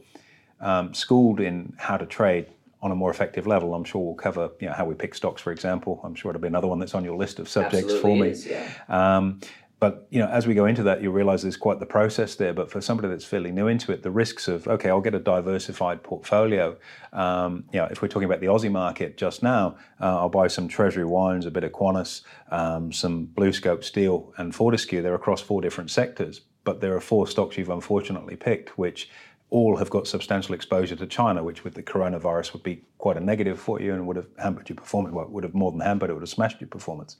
um, 0.61 0.93
schooled 0.93 1.39
in 1.39 1.73
how 1.77 1.97
to 1.97 2.05
trade 2.05 2.47
on 2.81 2.91
a 2.91 2.95
more 2.95 3.11
effective 3.11 3.45
level, 3.45 3.73
I'm 3.73 3.83
sure 3.83 4.01
we'll 4.03 4.15
cover 4.15 4.49
you 4.59 4.67
know, 4.67 4.73
how 4.73 4.85
we 4.85 4.95
pick 4.95 5.15
stocks, 5.15 5.41
for 5.41 5.51
example. 5.51 5.99
I'm 6.03 6.15
sure 6.15 6.31
it'll 6.31 6.41
be 6.41 6.47
another 6.47 6.67
one 6.67 6.79
that's 6.79 6.95
on 6.95 7.03
your 7.03 7.17
list 7.17 7.39
of 7.39 7.47
subjects 7.47 7.93
Absolutely 7.93 8.01
for 8.01 8.23
me. 8.23 8.29
Is, 8.29 8.45
yeah. 8.47 8.71
um, 8.89 9.39
but 9.85 10.07
you 10.09 10.17
know, 10.17 10.27
as 10.29 10.47
we 10.47 10.55
go 10.55 10.65
into 10.65 10.81
that, 10.81 11.03
you 11.03 11.11
realize 11.11 11.43
there's 11.43 11.57
quite 11.57 11.79
the 11.79 11.85
process 11.85 12.33
there. 12.33 12.55
But 12.55 12.71
for 12.71 12.81
somebody 12.81 13.07
that's 13.07 13.23
fairly 13.23 13.51
new 13.51 13.67
into 13.67 13.91
it, 13.91 14.01
the 14.01 14.09
risks 14.09 14.47
of 14.47 14.67
okay, 14.67 14.89
I'll 14.89 14.99
get 14.99 15.13
a 15.13 15.19
diversified 15.19 16.01
portfolio. 16.01 16.75
Um, 17.13 17.65
you 17.71 17.79
know, 17.79 17.87
if 17.91 18.01
we're 18.01 18.07
talking 18.07 18.25
about 18.25 18.39
the 18.39 18.47
Aussie 18.47 18.71
market 18.71 19.15
just 19.15 19.43
now, 19.43 19.77
uh, 20.01 20.21
I'll 20.21 20.29
buy 20.41 20.47
some 20.47 20.67
Treasury 20.67 21.05
wines, 21.05 21.45
a 21.45 21.51
bit 21.51 21.63
of 21.63 21.71
Qantas, 21.71 22.23
um, 22.49 22.91
some 22.91 23.27
BlueScope 23.35 23.83
Steel, 23.83 24.33
and 24.37 24.55
Fortescue. 24.55 25.03
They're 25.03 25.13
across 25.13 25.39
four 25.39 25.61
different 25.61 25.91
sectors, 25.91 26.41
but 26.63 26.81
there 26.81 26.95
are 26.95 26.99
four 26.99 27.27
stocks 27.27 27.55
you've 27.55 27.69
unfortunately 27.69 28.37
picked, 28.37 28.79
which 28.79 29.07
all 29.51 29.77
have 29.77 29.91
got 29.91 30.07
substantial 30.07 30.55
exposure 30.55 30.95
to 30.95 31.05
China, 31.05 31.43
which 31.43 31.63
with 31.63 31.75
the 31.75 31.83
coronavirus 31.83 32.53
would 32.53 32.63
be 32.63 32.81
quite 32.97 33.17
a 33.17 33.21
negative 33.21 33.59
for 33.59 33.79
you 33.79 33.93
and 33.93 34.07
would 34.07 34.15
have 34.15 34.29
hampered 34.39 34.67
your 34.67 34.77
performance. 34.77 35.13
Well, 35.13 35.27
would 35.27 35.43
have 35.43 35.53
more 35.53 35.71
than 35.71 35.81
hampered; 35.81 36.09
it 36.09 36.13
would 36.13 36.23
have 36.23 36.29
smashed 36.29 36.59
your 36.59 36.69
performance. 36.69 37.17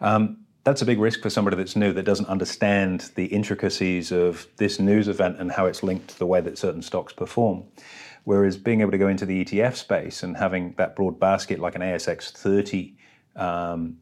Um, 0.00 0.38
that's 0.64 0.80
a 0.80 0.86
big 0.86 0.98
risk 0.98 1.20
for 1.20 1.30
somebody 1.30 1.56
that's 1.56 1.76
new 1.76 1.92
that 1.92 2.04
doesn't 2.04 2.26
understand 2.26 3.12
the 3.14 3.26
intricacies 3.26 4.10
of 4.10 4.46
this 4.56 4.80
news 4.80 5.08
event 5.08 5.38
and 5.38 5.52
how 5.52 5.66
it's 5.66 5.82
linked 5.82 6.08
to 6.08 6.18
the 6.18 6.26
way 6.26 6.40
that 6.40 6.58
certain 6.58 6.82
stocks 6.82 7.12
perform. 7.12 7.64
Whereas 8.24 8.56
being 8.56 8.80
able 8.80 8.90
to 8.90 8.98
go 8.98 9.08
into 9.08 9.26
the 9.26 9.44
ETF 9.44 9.76
space 9.76 10.22
and 10.22 10.38
having 10.38 10.74
that 10.78 10.96
broad 10.96 11.20
basket 11.20 11.60
like 11.60 11.74
an 11.74 11.82
ASX 11.82 12.32
30 12.32 12.96
um, 13.36 13.98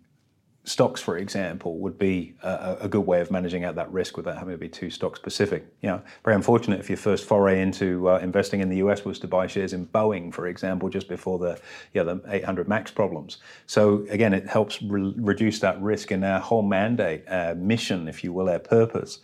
stocks, 0.64 1.00
for 1.00 1.16
example, 1.16 1.78
would 1.78 1.98
be 1.98 2.34
a, 2.42 2.76
a, 2.82 2.88
good 2.88 3.04
way 3.04 3.20
of 3.20 3.32
managing 3.32 3.64
out 3.64 3.74
that 3.74 3.90
risk 3.90 4.16
without 4.16 4.38
having 4.38 4.54
to 4.54 4.58
be 4.58 4.68
too 4.68 4.90
stock 4.90 5.16
specific. 5.16 5.66
You 5.80 5.90
know, 5.90 6.02
very 6.24 6.36
unfortunate 6.36 6.78
if 6.78 6.88
your 6.88 6.96
first 6.96 7.24
foray 7.24 7.60
into 7.60 8.08
uh, 8.08 8.18
investing 8.18 8.60
in 8.60 8.68
the 8.68 8.76
US 8.76 9.04
was 9.04 9.18
to 9.20 9.26
buy 9.26 9.48
shares 9.48 9.72
in 9.72 9.86
Boeing, 9.88 10.32
for 10.32 10.46
example, 10.46 10.88
just 10.88 11.08
before 11.08 11.38
the 11.38 11.58
yeah 11.94 12.04
the 12.04 12.20
800 12.28 12.68
max 12.68 12.92
problems. 12.92 13.38
So 13.66 14.06
again, 14.08 14.32
it 14.32 14.48
helps 14.48 14.80
re- 14.82 15.14
reduce 15.16 15.58
that 15.60 15.80
risk. 15.82 16.12
And 16.12 16.24
our 16.24 16.38
whole 16.38 16.62
mandate, 16.62 17.24
our 17.28 17.56
mission, 17.56 18.06
if 18.06 18.22
you 18.22 18.32
will, 18.32 18.48
our 18.48 18.60
purpose. 18.60 19.18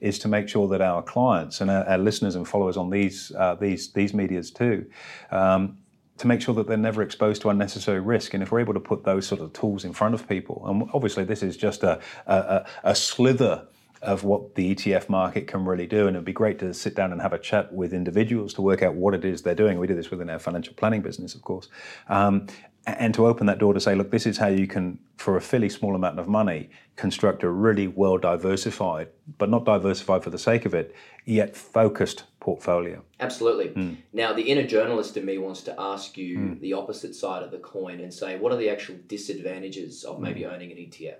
Is 0.00 0.18
to 0.20 0.28
make 0.28 0.48
sure 0.48 0.66
that 0.68 0.80
our 0.80 1.02
clients 1.02 1.60
and 1.60 1.70
our, 1.70 1.86
our 1.86 1.98
listeners 1.98 2.34
and 2.34 2.48
followers 2.48 2.78
on 2.78 2.88
these 2.88 3.32
uh, 3.36 3.54
these 3.56 3.92
these 3.92 4.14
media's 4.14 4.50
too 4.50 4.86
um, 5.30 5.76
to 6.20 6.26
make 6.26 6.42
sure 6.42 6.54
that 6.54 6.66
they're 6.66 6.76
never 6.76 7.02
exposed 7.02 7.40
to 7.40 7.48
unnecessary 7.48 7.98
risk. 7.98 8.34
And 8.34 8.42
if 8.42 8.52
we're 8.52 8.60
able 8.60 8.74
to 8.74 8.80
put 8.80 9.04
those 9.04 9.26
sort 9.26 9.40
of 9.40 9.54
tools 9.54 9.86
in 9.86 9.94
front 9.94 10.12
of 10.12 10.28
people, 10.28 10.62
and 10.66 10.86
obviously 10.92 11.24
this 11.24 11.42
is 11.42 11.56
just 11.56 11.82
a, 11.82 11.98
a, 12.26 12.66
a 12.84 12.94
slither 12.94 13.66
of 14.02 14.22
what 14.22 14.54
the 14.54 14.74
ETF 14.74 15.08
market 15.08 15.46
can 15.46 15.64
really 15.64 15.86
do. 15.86 16.06
And 16.06 16.16
it'd 16.16 16.26
be 16.26 16.34
great 16.34 16.58
to 16.58 16.74
sit 16.74 16.94
down 16.94 17.12
and 17.12 17.22
have 17.22 17.32
a 17.32 17.38
chat 17.38 17.72
with 17.72 17.94
individuals 17.94 18.52
to 18.54 18.62
work 18.62 18.82
out 18.82 18.94
what 18.94 19.14
it 19.14 19.24
is 19.24 19.40
they're 19.40 19.54
doing. 19.54 19.78
We 19.78 19.86
do 19.86 19.94
this 19.94 20.10
within 20.10 20.28
our 20.28 20.38
financial 20.38 20.74
planning 20.74 21.00
business, 21.00 21.34
of 21.34 21.40
course. 21.40 21.68
Um, 22.10 22.48
and 22.84 23.14
to 23.14 23.26
open 23.26 23.46
that 23.46 23.58
door 23.58 23.72
to 23.72 23.80
say, 23.80 23.94
look, 23.94 24.10
this 24.10 24.26
is 24.26 24.36
how 24.36 24.48
you 24.48 24.66
can, 24.66 24.98
for 25.16 25.38
a 25.38 25.40
fairly 25.40 25.70
small 25.70 25.94
amount 25.94 26.18
of 26.18 26.28
money, 26.28 26.68
construct 26.96 27.42
a 27.44 27.48
really 27.48 27.88
well 27.88 28.18
diversified, 28.18 29.08
but 29.38 29.48
not 29.48 29.64
diversified 29.64 30.22
for 30.22 30.28
the 30.28 30.38
sake 30.38 30.66
of 30.66 30.74
it, 30.74 30.94
yet 31.24 31.56
focused 31.56 32.24
portfolio. 32.40 33.04
Absolutely. 33.20 33.68
Mm. 33.68 33.98
Now, 34.12 34.32
the 34.32 34.42
inner 34.42 34.66
journalist 34.66 35.16
in 35.16 35.24
me 35.24 35.38
wants 35.38 35.62
to 35.62 35.74
ask 35.78 36.16
you 36.16 36.38
mm. 36.38 36.60
the 36.60 36.72
opposite 36.72 37.14
side 37.14 37.42
of 37.42 37.50
the 37.50 37.58
coin 37.58 38.00
and 38.00 38.12
say, 38.12 38.38
what 38.38 38.50
are 38.50 38.56
the 38.56 38.70
actual 38.70 38.96
disadvantages 39.06 40.04
of 40.04 40.20
maybe 40.20 40.40
mm. 40.40 40.52
owning 40.52 40.72
an 40.72 40.78
ETF? 40.78 41.16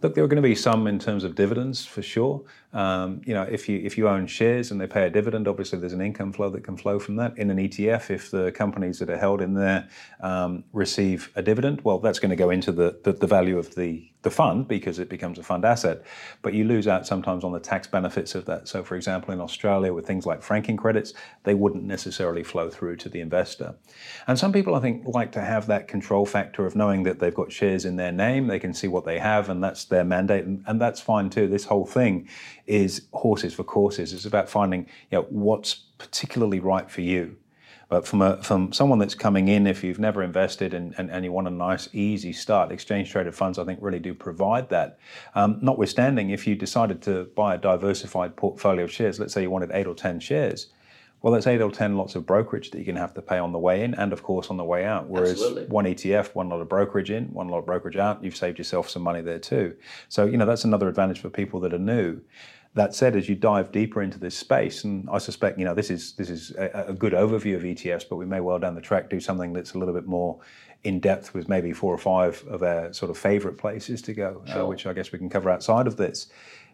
Look, 0.00 0.14
there 0.14 0.24
are 0.24 0.28
going 0.28 0.42
to 0.42 0.48
be 0.48 0.54
some 0.54 0.86
in 0.86 0.98
terms 0.98 1.24
of 1.24 1.34
dividends 1.34 1.84
for 1.84 2.02
sure. 2.02 2.42
Um, 2.72 3.20
you 3.26 3.34
know, 3.34 3.42
if 3.42 3.68
you 3.68 3.80
if 3.84 3.98
you 3.98 4.08
own 4.08 4.26
shares 4.26 4.70
and 4.70 4.80
they 4.80 4.86
pay 4.86 5.06
a 5.06 5.10
dividend, 5.10 5.46
obviously 5.46 5.78
there's 5.78 5.92
an 5.92 6.00
income 6.00 6.32
flow 6.32 6.48
that 6.50 6.64
can 6.64 6.76
flow 6.76 6.98
from 6.98 7.16
that. 7.16 7.36
In 7.36 7.50
an 7.50 7.58
ETF, 7.58 8.10
if 8.10 8.30
the 8.30 8.50
companies 8.52 8.98
that 9.00 9.10
are 9.10 9.18
held 9.18 9.42
in 9.42 9.54
there 9.54 9.88
um, 10.20 10.64
receive 10.72 11.30
a 11.36 11.42
dividend, 11.42 11.82
well, 11.84 11.98
that's 11.98 12.18
going 12.18 12.30
to 12.30 12.36
go 12.36 12.50
into 12.50 12.72
the, 12.72 12.98
the, 13.04 13.12
the 13.12 13.26
value 13.26 13.58
of 13.58 13.74
the 13.74 14.08
the 14.22 14.30
fund 14.30 14.68
because 14.68 14.98
it 14.98 15.08
becomes 15.08 15.38
a 15.38 15.42
fund 15.42 15.64
asset. 15.64 16.02
But 16.42 16.54
you 16.54 16.64
lose 16.64 16.88
out 16.88 17.06
sometimes 17.06 17.44
on 17.44 17.52
the 17.52 17.60
tax 17.60 17.86
benefits 17.86 18.34
of 18.34 18.44
that. 18.46 18.68
So, 18.68 18.82
for 18.82 18.96
example, 18.96 19.34
in 19.34 19.40
Australia, 19.40 19.92
with 19.92 20.06
things 20.06 20.26
like 20.26 20.42
franking 20.42 20.76
credits, 20.76 21.12
they 21.42 21.54
wouldn't 21.54 21.84
necessarily 21.84 22.42
flow 22.42 22.70
through 22.70 22.96
to 22.96 23.08
the 23.08 23.20
investor. 23.20 23.74
And 24.26 24.38
some 24.38 24.52
people, 24.52 24.74
I 24.74 24.80
think, 24.80 25.06
like 25.06 25.32
to 25.32 25.40
have 25.40 25.66
that 25.66 25.88
control 25.88 26.24
factor 26.24 26.64
of 26.64 26.76
knowing 26.76 27.02
that 27.02 27.18
they've 27.18 27.34
got 27.34 27.52
shares 27.52 27.84
in 27.84 27.96
their 27.96 28.12
name, 28.12 28.46
they 28.46 28.60
can 28.60 28.72
see 28.72 28.88
what 28.88 29.04
they 29.04 29.18
have, 29.18 29.48
and 29.48 29.62
that's 29.62 29.84
their 29.84 30.04
mandate, 30.04 30.44
and, 30.44 30.62
and 30.66 30.80
that's 30.80 31.00
fine 31.00 31.28
too. 31.28 31.48
This 31.48 31.64
whole 31.64 31.86
thing 31.86 32.28
is 32.66 33.02
horses 33.12 33.54
for 33.54 33.64
courses. 33.64 34.12
It's 34.12 34.24
about 34.24 34.48
finding 34.48 34.86
you 35.10 35.18
know, 35.18 35.26
what's 35.28 35.74
particularly 35.98 36.60
right 36.60 36.90
for 36.90 37.00
you. 37.00 37.36
But 37.88 38.06
from 38.06 38.22
a, 38.22 38.42
from 38.42 38.72
someone 38.72 38.98
that's 38.98 39.14
coming 39.14 39.48
in, 39.48 39.66
if 39.66 39.84
you've 39.84 39.98
never 39.98 40.22
invested 40.22 40.72
and, 40.72 40.94
and, 40.96 41.10
and 41.10 41.26
you 41.26 41.30
want 41.30 41.46
a 41.46 41.50
nice, 41.50 41.90
easy 41.92 42.32
start, 42.32 42.72
exchange 42.72 43.10
traded 43.10 43.34
funds, 43.34 43.58
I 43.58 43.64
think, 43.64 43.80
really 43.82 43.98
do 43.98 44.14
provide 44.14 44.70
that. 44.70 44.98
Um, 45.34 45.58
notwithstanding, 45.60 46.30
if 46.30 46.46
you 46.46 46.54
decided 46.54 47.02
to 47.02 47.24
buy 47.36 47.54
a 47.54 47.58
diversified 47.58 48.34
portfolio 48.34 48.84
of 48.84 48.90
shares, 48.90 49.20
let's 49.20 49.34
say 49.34 49.42
you 49.42 49.50
wanted 49.50 49.72
eight 49.74 49.86
or 49.86 49.94
10 49.94 50.20
shares, 50.20 50.68
well, 51.22 51.32
that's 51.32 51.46
eight 51.46 51.60
or 51.60 51.70
10 51.70 51.96
lots 51.96 52.16
of 52.16 52.26
brokerage 52.26 52.70
that 52.72 52.78
you're 52.78 52.84
going 52.84 52.96
to 52.96 53.00
have 53.00 53.14
to 53.14 53.22
pay 53.22 53.38
on 53.38 53.52
the 53.52 53.58
way 53.58 53.84
in 53.84 53.94
and, 53.94 54.12
of 54.12 54.24
course, 54.24 54.48
on 54.48 54.56
the 54.56 54.64
way 54.64 54.84
out. 54.84 55.08
Whereas 55.08 55.32
Absolutely. 55.32 55.66
one 55.66 55.84
ETF, 55.84 56.34
one 56.34 56.48
lot 56.48 56.60
of 56.60 56.68
brokerage 56.68 57.10
in, 57.10 57.32
one 57.32 57.48
lot 57.48 57.58
of 57.58 57.66
brokerage 57.66 57.96
out, 57.96 58.22
you've 58.24 58.36
saved 58.36 58.58
yourself 58.58 58.90
some 58.90 59.02
money 59.02 59.22
there 59.22 59.38
too. 59.38 59.76
So, 60.08 60.24
you 60.26 60.36
know, 60.36 60.46
that's 60.46 60.64
another 60.64 60.88
advantage 60.88 61.20
for 61.20 61.30
people 61.30 61.60
that 61.60 61.72
are 61.72 61.78
new. 61.78 62.20
That 62.74 62.94
said, 62.94 63.16
as 63.16 63.28
you 63.28 63.34
dive 63.34 63.70
deeper 63.70 64.02
into 64.02 64.18
this 64.18 64.34
space, 64.34 64.82
and 64.82 65.08
I 65.10 65.18
suspect 65.18 65.58
you 65.58 65.64
know 65.66 65.74
this 65.74 65.90
is 65.90 66.14
this 66.14 66.30
is 66.30 66.52
a, 66.52 66.86
a, 66.88 66.92
good 66.94 67.12
overview 67.12 67.54
of 67.54 67.64
ETFs, 67.64 68.08
but 68.08 68.16
we 68.16 68.24
may 68.24 68.40
well 68.40 68.58
down 68.58 68.74
the 68.74 68.80
track 68.80 69.10
do 69.10 69.20
something 69.20 69.52
that's 69.52 69.74
a 69.74 69.78
little 69.78 69.92
bit 69.92 70.06
more 70.06 70.40
in 70.82 70.98
depth 70.98 71.34
with 71.34 71.50
maybe 71.50 71.74
four 71.74 71.94
or 71.94 71.98
five 71.98 72.42
of 72.48 72.62
our 72.62 72.90
sort 72.94 73.10
of 73.10 73.18
favorite 73.18 73.58
places 73.58 74.00
to 74.02 74.14
go, 74.14 74.42
uh, 74.46 74.52
sure. 74.52 74.62
uh, 74.62 74.66
which 74.66 74.86
I 74.86 74.94
guess 74.94 75.12
we 75.12 75.18
can 75.18 75.28
cover 75.28 75.50
outside 75.50 75.86
of 75.86 75.98
this 75.98 76.28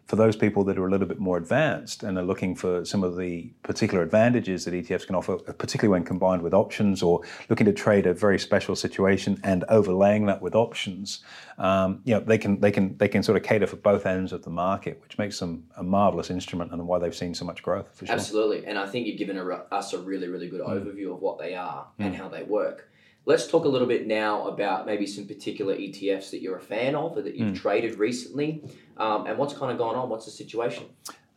for 0.09 0.15
those 0.15 0.35
people 0.35 0.63
that 0.63 0.75
are 0.79 0.87
a 0.87 0.89
little 0.89 1.05
bit 1.05 1.19
more 1.19 1.37
advanced 1.37 2.01
and 2.01 2.17
are 2.17 2.23
looking 2.23 2.55
for 2.55 2.83
some 2.83 3.03
of 3.03 3.15
the 3.15 3.43
particular 3.61 4.03
advantages 4.03 4.65
that 4.65 4.73
ETFs 4.73 5.05
can 5.05 5.13
offer, 5.13 5.37
particularly 5.37 5.91
when 5.91 6.03
combined 6.03 6.41
with 6.41 6.51
options 6.51 7.03
or 7.03 7.21
looking 7.47 7.65
to 7.67 7.71
trade 7.71 8.07
a 8.07 8.13
very 8.15 8.39
special 8.39 8.75
situation 8.75 9.39
and 9.43 9.65
overlaying 9.65 10.25
that 10.25 10.41
with 10.41 10.55
options, 10.55 11.23
um, 11.59 12.01
you 12.05 12.15
know, 12.15 12.21
they 12.21 12.39
can 12.39 12.59
they 12.59 12.71
can 12.71 12.97
they 12.97 13.07
can 13.07 13.21
sort 13.21 13.37
of 13.37 13.43
cater 13.43 13.67
for 13.67 13.75
both 13.75 14.07
ends 14.07 14.33
of 14.33 14.43
the 14.43 14.49
market, 14.49 14.99
which 15.03 15.19
makes 15.19 15.37
them 15.37 15.63
a 15.77 15.83
marvelous 15.83 16.31
instrument 16.31 16.71
and 16.71 16.87
why 16.87 16.97
they've 16.97 17.15
seen 17.15 17.35
so 17.35 17.45
much 17.45 17.61
growth. 17.61 17.95
Sure. 17.99 18.11
Absolutely, 18.11 18.65
and 18.65 18.79
I 18.79 18.87
think 18.87 19.05
you've 19.05 19.19
given 19.19 19.37
a, 19.37 19.45
us 19.45 19.93
a 19.93 19.99
really 19.99 20.27
really 20.27 20.49
good 20.49 20.61
mm. 20.61 20.69
overview 20.69 21.13
of 21.13 21.21
what 21.21 21.37
they 21.37 21.53
are 21.53 21.85
mm. 21.99 22.05
and 22.05 22.15
how 22.15 22.27
they 22.29 22.41
work. 22.41 22.89
Let's 23.25 23.47
talk 23.47 23.65
a 23.65 23.67
little 23.67 23.87
bit 23.87 24.07
now 24.07 24.47
about 24.47 24.85
maybe 24.85 25.05
some 25.05 25.27
particular 25.27 25.75
ETFs 25.75 26.31
that 26.31 26.41
you're 26.41 26.57
a 26.57 26.61
fan 26.61 26.95
of 26.95 27.17
or 27.17 27.21
that 27.21 27.35
you've 27.35 27.53
mm. 27.53 27.59
traded 27.59 27.99
recently, 27.99 28.63
um, 28.97 29.27
and 29.27 29.37
what's 29.37 29.53
kind 29.53 29.71
of 29.71 29.77
gone 29.77 29.95
on. 29.95 30.09
What's 30.09 30.25
the 30.25 30.31
situation? 30.31 30.85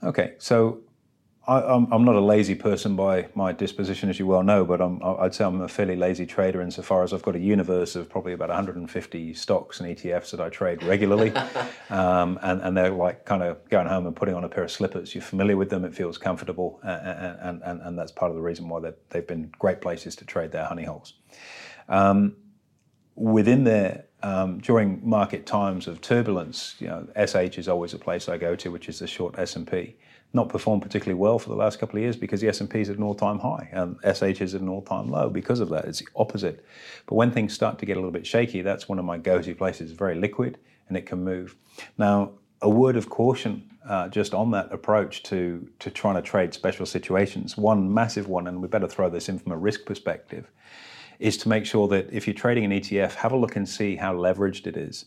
Okay, 0.02 0.34
so 0.38 0.80
I, 1.46 1.74
am 1.74 1.88
I'm 1.92 2.04
not 2.04 2.14
a 2.14 2.20
lazy 2.20 2.54
person 2.54 2.94
by 2.94 3.28
my 3.34 3.52
disposition, 3.52 4.08
as 4.08 4.18
you 4.18 4.26
well 4.26 4.44
know, 4.44 4.64
but 4.64 4.80
I'm, 4.80 5.02
I'd 5.02 5.34
say 5.34 5.44
I'm 5.44 5.60
a 5.60 5.68
fairly 5.68 5.96
lazy 5.96 6.24
trader 6.24 6.60
insofar 6.60 7.02
as 7.02 7.12
I've 7.12 7.22
got 7.22 7.34
a 7.34 7.40
universe 7.40 7.96
of 7.96 8.08
probably 8.08 8.32
about 8.32 8.48
150 8.48 9.34
stocks 9.34 9.80
and 9.80 9.96
ETFs 9.96 10.30
that 10.30 10.40
I 10.40 10.50
trade 10.50 10.84
regularly. 10.84 11.32
um, 11.90 12.38
and, 12.42 12.60
and 12.62 12.76
they're 12.76 12.90
like 12.90 13.24
kind 13.24 13.42
of 13.42 13.68
going 13.70 13.88
home 13.88 14.06
and 14.06 14.14
putting 14.14 14.36
on 14.36 14.44
a 14.44 14.48
pair 14.48 14.62
of 14.62 14.70
slippers. 14.70 15.16
You're 15.16 15.22
familiar 15.22 15.56
with 15.56 15.68
them, 15.68 15.84
it 15.84 15.94
feels 15.94 16.16
comfortable, 16.16 16.78
and, 16.84 17.60
and, 17.64 17.80
and 17.82 17.98
that's 17.98 18.12
part 18.12 18.30
of 18.30 18.36
the 18.36 18.42
reason 18.42 18.68
why 18.68 18.92
they've 19.10 19.26
been 19.26 19.52
great 19.58 19.80
places 19.80 20.14
to 20.16 20.24
trade 20.24 20.52
their 20.52 20.66
honey 20.66 20.84
holes. 20.84 21.14
Um, 21.92 22.34
within 23.14 23.62
there, 23.62 24.06
um, 24.24 24.58
during 24.58 25.00
market 25.08 25.46
times 25.46 25.86
of 25.86 26.00
turbulence, 26.00 26.74
you 26.80 26.88
know, 26.88 27.06
SH 27.14 27.58
is 27.58 27.68
always 27.68 27.94
a 27.94 27.98
place 27.98 28.28
I 28.28 28.38
go 28.38 28.56
to, 28.56 28.70
which 28.70 28.88
is 28.88 28.98
the 28.98 29.06
short 29.06 29.38
S&P 29.38 29.96
not 30.34 30.48
performed 30.48 30.82
particularly 30.82 31.18
well 31.18 31.38
for 31.38 31.50
the 31.50 31.56
last 31.56 31.78
couple 31.78 31.98
of 31.98 32.02
years 32.02 32.16
because 32.16 32.40
the 32.40 32.48
S&P 32.48 32.80
is 32.80 32.88
at 32.88 32.96
an 32.96 33.02
all-time 33.02 33.38
high 33.38 33.68
and 33.72 33.96
SH 34.02 34.40
is 34.40 34.54
at 34.54 34.60
an 34.60 34.68
all-time 34.68 35.10
low 35.10 35.28
because 35.28 35.60
of 35.60 35.68
that. 35.68 35.84
It's 35.84 35.98
the 35.98 36.06
opposite. 36.16 36.64
But 37.06 37.16
when 37.16 37.30
things 37.30 37.52
start 37.52 37.78
to 37.80 37.86
get 37.86 37.96
a 37.96 38.00
little 38.00 38.12
bit 38.12 38.26
shaky, 38.26 38.62
that's 38.62 38.88
one 38.88 38.98
of 38.98 39.04
my 39.04 39.18
go-to 39.18 39.54
places. 39.54 39.90
It's 39.90 39.98
very 39.98 40.14
liquid 40.14 40.58
and 40.88 40.96
it 40.96 41.06
can 41.06 41.22
move. 41.22 41.56
Now, 41.98 42.32
a 42.62 42.70
word 42.70 42.96
of 42.96 43.10
caution 43.10 43.68
uh, 43.86 44.08
just 44.08 44.32
on 44.32 44.52
that 44.52 44.72
approach 44.72 45.24
to 45.24 45.68
to 45.80 45.90
trying 45.90 46.14
to 46.14 46.22
trade 46.22 46.54
special 46.54 46.86
situations. 46.86 47.56
One 47.56 47.92
massive 47.92 48.28
one, 48.28 48.46
and 48.46 48.62
we 48.62 48.68
better 48.68 48.86
throw 48.86 49.10
this 49.10 49.28
in 49.28 49.40
from 49.40 49.50
a 49.50 49.56
risk 49.56 49.84
perspective, 49.84 50.48
is 51.22 51.36
to 51.36 51.48
make 51.48 51.64
sure 51.64 51.86
that 51.86 52.12
if 52.12 52.26
you're 52.26 52.34
trading 52.34 52.64
an 52.64 52.72
ETF, 52.72 53.14
have 53.14 53.30
a 53.30 53.36
look 53.36 53.54
and 53.54 53.68
see 53.68 53.94
how 53.94 54.12
leveraged 54.12 54.66
it 54.66 54.76
is, 54.76 55.04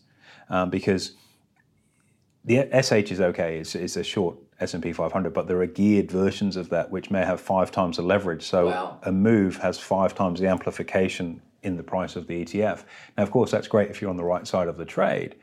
um, 0.48 0.70
because 0.70 1.12
the 2.42 2.66
SH 2.72 3.12
is 3.12 3.20
okay. 3.20 3.58
It's, 3.58 3.74
it's 3.74 3.96
a 3.96 4.02
short 4.02 4.38
S&P 4.58 4.94
500, 4.94 5.34
but 5.34 5.46
there 5.46 5.60
are 5.60 5.66
geared 5.66 6.10
versions 6.10 6.56
of 6.56 6.70
that 6.70 6.90
which 6.90 7.10
may 7.10 7.22
have 7.22 7.38
five 7.38 7.70
times 7.70 7.98
the 7.98 8.02
leverage. 8.02 8.42
So 8.42 8.68
wow. 8.68 8.98
a 9.02 9.12
move 9.12 9.58
has 9.58 9.78
five 9.78 10.14
times 10.14 10.40
the 10.40 10.46
amplification 10.46 11.42
in 11.62 11.76
the 11.76 11.82
price 11.82 12.16
of 12.16 12.26
the 12.26 12.44
ETF. 12.44 12.84
Now, 13.18 13.22
of 13.22 13.30
course, 13.30 13.50
that's 13.50 13.68
great 13.68 13.90
if 13.90 14.00
you're 14.00 14.08
on 14.08 14.16
the 14.16 14.24
right 14.24 14.46
side 14.46 14.68
of 14.68 14.78
the 14.78 14.86
trade. 14.86 15.34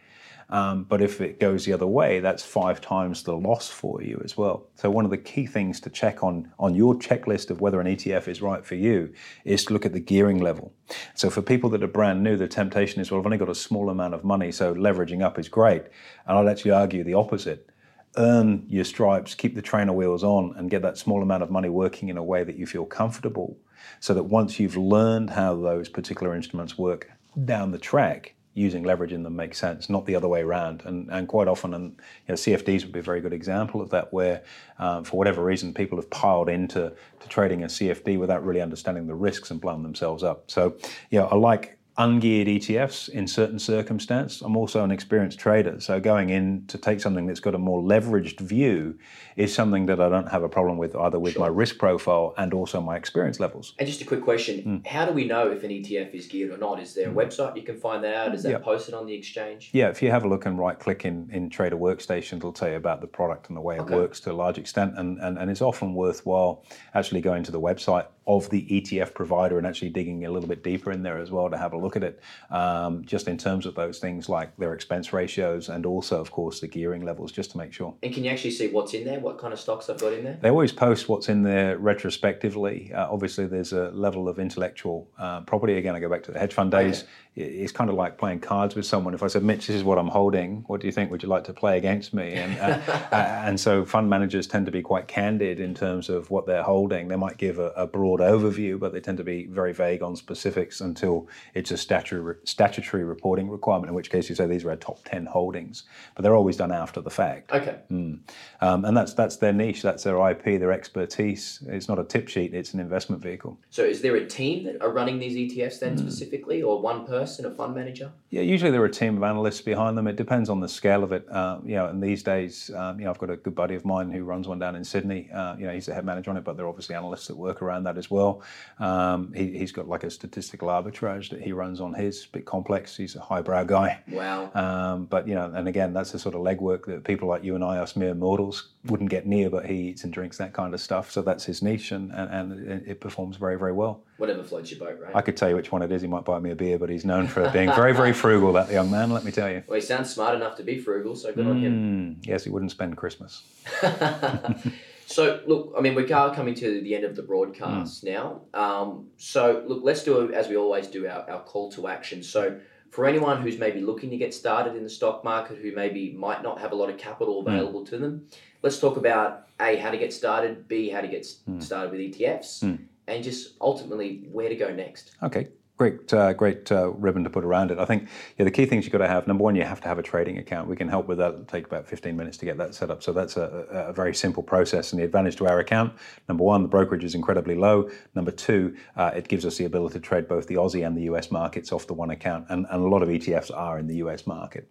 Um, 0.50 0.84
but 0.84 1.02
if 1.02 1.22
it 1.22 1.40
goes 1.40 1.66
the 1.66 1.74
other 1.74 1.88
way, 1.88 2.20
that's 2.20 2.44
five 2.44 2.82
times 2.82 3.24
the 3.24 3.36
loss 3.36 3.70
for 3.70 4.02
you 4.02 4.22
as 4.24 4.38
well. 4.38 4.68
So 4.76 4.90
one 4.90 5.06
of 5.06 5.12
the 5.12 5.18
key 5.18 5.46
things 5.46 5.80
to 5.82 5.90
check 5.90 6.24
on 6.24 6.52
on 6.60 6.76
your 6.76 6.96
checklist 6.96 7.50
of 7.50 7.62
whether 7.62 7.80
an 7.82 7.88
ETF 7.88 8.28
is 8.28 8.42
right 8.42 8.66
for 8.66 8.76
you 8.76 9.14
is 9.46 9.66
to 9.66 9.74
look 9.74 9.86
at 9.86 9.94
the 9.94 10.00
gearing 10.00 10.40
level. 10.40 10.74
So 11.16 11.30
for 11.30 11.42
people 11.42 11.70
that 11.72 11.84
are 11.84 11.88
brand 11.88 12.24
new, 12.24 12.38
the 12.38 12.48
temptation 12.48 13.02
is, 13.02 13.10
well, 13.10 13.20
I've 13.20 13.26
only 13.26 13.38
got 13.38 13.50
a 13.50 13.56
small 13.56 13.90
amount 13.90 14.14
of 14.14 14.24
money, 14.24 14.52
so 14.52 14.74
leveraging 14.76 15.24
up 15.24 15.40
is 15.40 15.50
great. 15.50 15.84
And 16.28 16.38
I'd 16.38 16.52
actually 16.52 16.72
argue 16.72 17.04
the 17.04 17.16
opposite. 17.16 17.70
Earn 18.16 18.66
your 18.68 18.84
stripes, 18.84 19.34
keep 19.34 19.56
the 19.56 19.62
trainer 19.62 19.94
wheels 19.94 20.24
on, 20.24 20.54
and 20.56 20.70
get 20.70 20.84
that 20.84 20.98
small 20.98 21.24
amount 21.24 21.42
of 21.42 21.50
money 21.50 21.70
working 21.70 22.10
in 22.10 22.18
a 22.18 22.24
way 22.24 22.44
that 22.44 22.58
you 22.58 22.68
feel 22.68 22.86
comfortable. 22.86 23.58
So 24.00 24.14
that 24.14 24.24
once 24.24 24.60
you've 24.60 24.78
learned 24.78 25.32
how 25.32 25.56
those 25.56 25.90
particular 25.90 26.36
instruments 26.36 26.78
work 26.78 27.10
down 27.44 27.72
the 27.72 27.80
track, 27.80 28.36
using 28.54 28.84
leverage 28.84 29.12
in 29.12 29.24
them 29.24 29.36
makes 29.36 29.58
sense, 29.58 29.90
not 29.90 30.06
the 30.06 30.16
other 30.16 30.28
way 30.28 30.42
around. 30.42 30.84
And, 30.86 31.10
and 31.10 31.28
quite 31.28 31.48
often, 31.48 31.74
and 31.74 31.92
you 32.28 32.30
know, 32.30 32.36
CFDs 32.36 32.84
would 32.84 32.92
be 32.92 33.00
a 33.00 33.04
very 33.04 33.22
good 33.22 33.34
example 33.34 33.82
of 33.82 33.90
that, 33.90 34.14
where 34.14 34.44
um, 34.80 35.04
for 35.04 35.18
whatever 35.18 35.44
reason 35.44 35.74
people 35.74 35.98
have 35.98 36.10
piled 36.10 36.50
into 36.50 36.94
to 37.20 37.30
trading 37.30 37.64
a 37.64 37.68
CFD 37.68 38.20
without 38.20 38.46
really 38.46 38.62
understanding 38.62 39.08
the 39.08 39.16
risks 39.16 39.50
and 39.52 39.60
blown 39.60 39.84
themselves 39.84 40.24
up. 40.24 40.50
So, 40.52 40.78
yeah, 41.10 41.24
I 41.24 41.36
like 41.36 41.78
ungeared 41.98 42.48
ETFs 42.48 43.08
in 43.10 43.28
certain 43.28 43.60
circumstances. 43.60 44.42
I'm 44.42 44.58
also 44.58 44.84
an 44.84 44.92
experienced 44.92 45.38
trader, 45.40 45.80
so 45.80 46.00
going 46.00 46.30
in 46.30 46.66
to 46.68 46.78
take 46.78 47.00
something 47.00 47.28
that's 47.28 47.40
got 47.40 47.54
a 47.54 47.60
more 47.60 47.82
leveraged 47.82 48.40
view 48.40 48.98
is 49.36 49.54
something 49.54 49.86
that 49.86 50.00
I 50.00 50.10
don't 50.10 50.30
have 50.30 50.44
a 50.44 50.50
problem 50.50 50.78
with 50.78 50.96
either 50.96 51.20
with 51.20 51.34
sure. 51.34 51.42
my 51.42 51.48
risk 51.48 51.78
profile 51.78 52.34
and 52.38 52.54
also 52.54 52.82
my 52.82 52.96
experience 52.96 53.40
levels. 53.40 53.76
And 53.78 53.88
just 53.88 54.02
a 54.02 54.06
quick 54.06 54.24
question, 54.24 54.64
mm. 54.64 54.88
how 54.88 55.06
do 55.06 55.12
we 55.12 55.26
know 55.26 55.52
if 55.52 55.64
an 55.64 55.70
ETF 55.70 56.14
is 56.14 56.26
geared 56.28 56.52
or 56.52 56.58
not? 56.58 56.80
Is 56.80 56.96
there 56.96 57.10
a 57.10 57.12
mm. 57.12 57.16
website 57.16 57.56
you 57.56 57.64
can 57.64 57.78
find 57.78 58.04
that 58.04 58.16
out? 58.16 58.34
Is 58.34 58.44
that 58.44 58.64
posted 58.64 58.96
on 58.96 59.06
the 59.06 59.14
exchange? 59.14 59.70
Yeah, 59.74 59.90
if 59.90 60.02
you 60.02 60.10
have 60.10 60.24
a 60.24 60.28
look 60.28 60.46
and 60.46 60.58
right 60.58 60.80
click 60.80 61.06
in, 61.06 61.30
in 61.32 61.50
Trader 61.50 61.78
Workstation, 61.78 62.38
it'll 62.38 62.54
tell 62.54 62.70
you 62.70 62.76
about 62.76 63.02
the 63.02 63.08
product 63.08 63.50
and 63.50 63.58
the 63.58 63.62
way 63.62 63.80
okay. 63.80 63.94
it 63.94 63.96
works 63.96 64.20
to 64.22 64.32
a 64.32 64.34
large 64.34 64.58
extent 64.58 64.98
and, 64.98 65.20
and, 65.20 65.38
and 65.38 65.52
it's 65.52 65.62
often 65.62 65.94
worthwhile 65.94 66.64
actually 66.96 67.22
going 67.22 67.44
to 67.44 67.52
the 67.52 67.62
website 67.62 68.08
of 68.28 68.50
the 68.50 68.66
ETF 68.70 69.14
provider 69.14 69.58
and 69.58 69.68
actually 69.68 69.90
digging 69.90 70.26
a 70.26 70.32
little 70.32 70.48
bit 70.48 70.64
deeper 70.64 70.92
in 70.92 71.04
there 71.04 71.18
as 71.18 71.32
well 71.32 71.50
to 71.50 71.58
have 71.58 71.74
a 71.74 71.78
look 71.78 71.96
at 71.96 72.04
it, 72.04 72.22
um, 72.52 73.04
just 73.06 73.28
in 73.28 73.38
terms 73.38 73.66
of 73.66 73.76
those 73.76 74.00
things 74.00 74.30
like 74.30 74.56
their 74.58 74.74
expense 74.74 75.12
ratios 75.12 75.70
and 75.70 75.86
also, 75.86 76.20
of 76.22 76.32
course, 76.32 76.60
the 76.60 76.68
gearing 76.68 77.04
levels, 77.04 77.32
just 77.32 77.52
to 77.52 77.58
make 77.58 77.74
sure. 77.74 77.94
And 78.04 78.14
can 78.14 78.24
you 78.24 78.32
actually 78.32 78.52
see 78.52 78.70
what's 78.70 78.94
in 78.94 79.06
there? 79.06 79.20
What 79.20 79.38
kind 79.38 79.54
of 79.54 79.60
stocks 79.60 79.88
they've 79.88 79.98
got 79.98 80.14
in 80.14 80.24
there? 80.24 80.38
They 80.42 80.50
always 80.50 80.72
post 80.72 81.10
what's 81.10 81.30
in 81.30 81.44
there 81.44 81.78
retrospectively. 81.78 82.92
Uh, 82.94 83.12
obviously, 83.12 83.48
there's 83.48 83.74
a 83.74 83.90
level 83.92 84.30
of 84.30 84.40
intellectual 84.40 85.10
uh, 85.18 85.42
property. 85.42 85.78
Again, 85.78 85.96
I 85.96 86.00
go 86.00 86.10
back 86.10 86.24
to 86.24 86.32
the 86.32 86.40
hedge 86.40 86.54
fund 86.54 86.72
days. 86.72 87.04
Okay 87.04 87.10
it's 87.36 87.72
kind 87.72 87.90
of 87.90 87.96
like 87.96 88.20
playing 88.20 88.40
cards 88.40 88.76
with 88.76 88.86
someone. 88.86 89.16
If 89.16 89.24
I 89.24 89.28
said, 89.28 89.44
Mitch, 89.44 89.66
this 89.66 89.76
is 89.76 89.84
what 89.84 89.98
I'm 89.98 90.08
holding. 90.08 90.64
What 90.68 90.82
do 90.82 90.88
you 90.88 90.94
think? 90.94 91.10
Would 91.10 91.24
you 91.24 91.30
like 91.30 91.44
to 91.46 91.54
play 91.54 91.78
against 91.78 92.14
me? 92.14 92.34
And 92.34 92.60
uh, 92.60 92.80
uh, 93.12 93.16
and 93.16 93.60
so 93.60 93.86
fund 93.86 94.08
managers 94.08 94.46
tend 94.46 94.68
to 94.68 94.72
be 94.72 94.84
quite 94.84 95.08
candid 95.08 95.60
in 95.60 95.74
terms 95.74 96.10
of 96.10 96.30
what 96.30 96.46
they're 96.46 96.62
holding. 96.62 97.08
They 97.08 97.16
might 97.16 97.38
give 97.38 97.58
a, 97.58 97.70
a 97.70 97.88
broad 97.88 98.20
overview, 98.20 98.80
but 98.80 98.94
they 98.94 99.00
tend 99.00 99.18
to 99.18 99.24
be 99.24 99.48
very 99.48 99.74
vague 99.74 100.04
on 100.04 100.16
specifics 100.16 100.80
until 100.80 101.28
it's 101.56 101.72
a 101.72 101.78
statutory 101.78 102.36
statutory 102.44 103.04
reporting 103.04 103.50
requirement. 103.50 103.90
In 103.90 103.96
which 103.96 104.12
case, 104.12 104.30
you 104.30 104.36
say 104.36 104.46
these 104.46 104.64
are 104.64 104.70
our 104.70 104.76
top 104.76 105.00
ten 105.04 105.26
holdings, 105.26 105.84
but 106.14 106.22
they're 106.22 106.36
always 106.36 106.58
done 106.58 106.72
after 106.72 107.02
the 107.02 107.10
fact. 107.10 107.52
Okay. 107.52 107.80
Mm. 107.90 108.20
Um, 108.62 108.86
and 108.86 108.96
that's 108.96 109.16
that's 109.16 109.38
their 109.38 109.54
niche. 109.54 109.82
That's 109.82 110.04
their 110.04 110.30
IP. 110.30 110.60
Their 110.60 110.72
expertise. 110.72 111.64
It's 111.68 111.88
not 111.88 111.98
a 111.98 112.04
tip 112.04 112.28
sheet. 112.28 112.54
It's 112.54 112.76
an 112.76 112.80
investment 112.80 113.24
vehicle. 113.24 113.58
So, 113.72 113.84
is 113.84 114.02
there 114.02 114.16
a 114.18 114.26
team 114.26 114.66
that 114.66 114.80
are 114.84 114.92
running 114.92 115.18
these 115.18 115.36
ETFs 115.36 115.80
then 115.80 115.96
mm. 115.96 116.00
specifically, 116.00 116.62
or 116.62 116.80
one 116.80 117.08
person? 117.08 117.23
Person, 117.24 117.46
a 117.46 117.52
fund 117.52 117.76
manager? 117.76 118.12
Yeah, 118.30 118.42
usually 118.42 118.72
there 118.72 118.82
are 118.82 118.86
a 118.86 118.92
team 118.92 119.18
of 119.18 119.24
analysts 119.24 119.62
behind 119.62 119.98
them. 119.98 120.08
It 120.08 120.16
depends 120.16 120.50
on 120.50 120.60
the 120.60 120.68
scale 120.68 121.04
of 121.04 121.12
it. 121.12 121.28
Uh, 121.30 121.60
you 121.66 121.76
know, 121.76 121.88
and 121.88 122.02
these 122.02 122.24
days, 122.24 122.70
um, 122.76 123.00
you 123.00 123.06
know, 123.06 123.12
I've 123.12 123.18
got 123.18 123.30
a 123.30 123.38
good 123.38 123.56
buddy 123.56 123.76
of 123.76 123.86
mine 123.86 124.12
who 124.12 124.24
runs 124.24 124.48
one 124.48 124.60
down 124.60 124.76
in 124.76 124.84
Sydney. 124.84 125.30
Uh, 125.32 125.56
you 125.58 125.66
know, 125.66 125.74
he's 125.74 125.86
the 125.86 125.94
head 125.94 126.06
manager 126.06 126.32
on 126.32 126.38
it, 126.38 126.44
but 126.44 126.58
there 126.58 126.66
are 126.66 126.70
obviously 126.70 126.96
analysts 126.96 127.28
that 127.28 127.38
work 127.38 127.62
around 127.62 127.84
that 127.84 127.98
as 127.98 128.12
well. 128.12 128.42
Um, 128.80 129.34
he, 129.34 129.58
has 129.60 129.72
got 129.72 129.88
like 129.88 130.04
a 130.04 130.10
statistical 130.10 130.68
arbitrage 130.68 131.30
that 131.30 131.42
he 131.42 131.54
runs 131.54 131.80
on 131.80 131.94
his, 131.94 132.26
bit 132.26 132.46
complex. 132.46 132.98
He's 132.98 133.16
a 133.16 133.22
highbrow 133.22 133.64
guy. 133.64 134.02
Wow. 134.12 134.52
Um, 134.54 135.06
but 135.06 135.28
you 135.28 135.36
know, 135.36 135.52
and 135.54 135.68
again, 135.68 135.94
that's 135.94 136.12
the 136.12 136.20
sort 136.20 136.36
of 136.36 136.42
legwork 136.42 136.86
that 136.86 137.04
people 137.04 137.28
like 137.28 137.44
you 137.44 137.56
and 137.56 137.64
I, 137.64 137.78
us 137.78 137.96
mere 137.96 138.14
mortals, 138.14 138.73
wouldn't 138.86 139.10
get 139.10 139.26
near. 139.26 139.50
But 139.50 139.66
he 139.66 139.90
eats 139.90 140.04
and 140.04 140.14
drinks 140.14 140.38
that 140.38 140.54
kind 140.54 140.74
of 140.74 140.82
stuff, 140.82 141.12
so 141.12 141.22
that's 141.22 141.46
his 141.46 141.62
niche, 141.62 141.92
and, 141.92 142.12
and, 142.12 142.52
and 142.52 142.88
it 142.88 143.00
performs 143.00 143.38
very, 143.38 143.58
very 143.58 143.74
well 143.74 144.04
whatever 144.24 144.44
floats 144.44 144.72
your 144.72 144.80
boat, 144.80 144.98
right? 145.02 145.14
I 145.14 145.22
could 145.22 145.36
tell 145.36 145.50
you 145.50 145.56
which 145.58 145.70
one 145.72 145.82
it 145.82 145.92
is. 145.92 146.02
He 146.02 146.08
might 146.08 146.24
buy 146.24 146.40
me 146.40 146.52
a 146.52 146.56
beer, 146.56 146.80
but 146.80 146.90
he's 146.90 147.04
known 147.04 147.28
for 147.28 147.50
being 147.50 147.70
very, 147.74 147.94
very 147.94 148.14
frugal. 148.24 148.54
That 148.54 148.72
young 148.72 148.90
man, 148.90 149.12
let 149.12 149.26
me 149.26 149.32
tell 149.32 149.50
you. 149.50 149.64
Well, 149.68 149.76
he 149.76 149.82
sounds 149.82 150.14
smart 150.14 150.34
enough 150.36 150.56
to 150.58 150.64
be 150.64 150.80
frugal, 150.80 151.16
so 151.16 151.34
good 151.34 151.46
mm, 151.46 151.50
on 151.50 151.60
him. 151.60 151.74
Mm, 152.22 152.26
yes, 152.28 152.46
he 152.46 152.50
wouldn't 152.50 152.72
spend 152.72 152.96
Christmas. 152.96 153.44
so, 155.08 155.42
look, 155.46 155.74
I 155.78 155.82
mean, 155.82 155.94
we 155.94 156.10
are 156.14 156.34
coming 156.34 156.56
to 156.56 156.82
the 156.82 156.96
end 156.96 157.04
of 157.04 157.18
the 157.18 157.22
broadcast 157.22 158.06
mm. 158.06 158.14
now. 158.14 158.42
Um, 158.54 159.08
so, 159.18 159.62
look, 159.68 159.82
let's 159.84 160.04
do 160.04 160.32
as 160.32 160.48
we 160.48 160.56
always 160.56 160.88
do 160.88 161.06
our, 161.06 161.30
our 161.30 161.44
call 161.44 161.70
to 161.74 161.90
action. 161.90 162.24
So, 162.24 162.62
for 162.94 163.08
anyone 163.08 163.42
who's 163.42 163.58
maybe 163.58 163.82
looking 163.82 164.12
to 164.12 164.18
get 164.18 164.36
started 164.36 164.76
in 164.76 164.84
the 164.84 164.90
stock 164.90 165.24
market, 165.24 165.58
who 165.58 165.72
maybe 165.72 166.12
might 166.12 166.44
not 166.44 166.62
have 166.62 166.74
a 166.74 166.76
lot 166.76 166.92
of 166.92 166.98
capital 166.98 167.44
mm. 167.44 167.48
available 167.48 167.82
mm. 167.82 167.90
to 167.90 167.98
them, 167.98 168.28
let's 168.62 168.78
talk 168.78 168.98
about 168.98 169.48
a 169.60 169.78
how 169.78 169.90
to 169.90 169.98
get 169.98 170.14
started, 170.14 170.68
b 170.68 170.90
how 170.90 171.02
to 171.02 171.08
get 171.08 171.24
mm. 171.24 171.62
started 171.62 171.92
with 171.92 172.00
ETFs 172.00 172.78
and 173.08 173.24
just 173.24 173.56
ultimately 173.60 174.28
where 174.32 174.48
to 174.48 174.56
go 174.56 174.72
next. 174.72 175.16
Okay, 175.24 175.48
great, 175.78 176.14
uh, 176.14 176.34
great 176.34 176.72
uh, 176.72 176.90
ribbon 176.92 177.24
to 177.24 177.30
put 177.30 177.44
around 177.44 177.72
it. 177.72 177.80
I 177.80 177.86
think 177.86 178.08
yeah, 178.38 178.46
the 178.46 178.52
key 178.52 178.66
things 178.66 178.86
you've 178.86 178.92
got 178.92 179.00
to 179.00 179.08
have. 179.08 179.28
Number 179.28 179.44
one, 179.44 179.56
you 179.56 179.64
have 179.64 179.82
to 179.82 179.88
have 179.88 179.98
a 179.98 180.04
trading 180.04 180.38
account. 180.38 180.68
We 180.68 180.76
can 180.76 180.88
help 180.88 181.08
with 181.08 181.18
that. 181.18 181.34
It'll 181.34 181.46
take 181.46 181.66
about 181.66 181.88
15 181.88 182.16
minutes 182.16 182.38
to 182.38 182.46
get 182.46 182.58
that 182.58 182.76
set 182.76 182.92
up. 182.92 183.02
So 183.02 183.12
that's 183.12 183.38
a, 183.38 183.66
a, 183.72 183.94
very 183.94 184.14
simple 184.14 184.44
process. 184.44 184.94
And 184.94 185.02
the 185.02 185.06
advantage 185.06 185.36
to 185.38 185.48
our 185.48 185.60
account, 185.60 185.94
number 186.30 186.44
one, 186.44 186.62
the 186.62 186.68
brokerage 186.68 187.04
is 187.04 187.16
incredibly 187.16 187.56
low. 187.56 187.90
Number 188.16 188.32
two, 188.32 188.76
uh, 188.96 189.12
it 189.16 189.28
gives 189.28 189.46
us 189.46 189.58
the 189.58 189.66
ability 189.66 189.94
to 189.94 190.00
trade 190.00 190.28
both 190.28 190.48
the 190.48 190.56
Aussie 190.56 190.86
and 190.86 190.96
the 190.96 191.04
US 191.04 191.32
markets 191.32 191.72
off 191.72 191.88
the 191.88 191.94
one 191.94 192.12
account. 192.12 192.46
And, 192.50 192.66
and 192.70 192.84
a 192.84 192.88
lot 192.88 193.02
of 193.02 193.10
ETFs 193.10 193.52
are 193.56 193.80
in 193.80 193.88
the 193.88 193.96
US 193.96 194.28
market. 194.28 194.70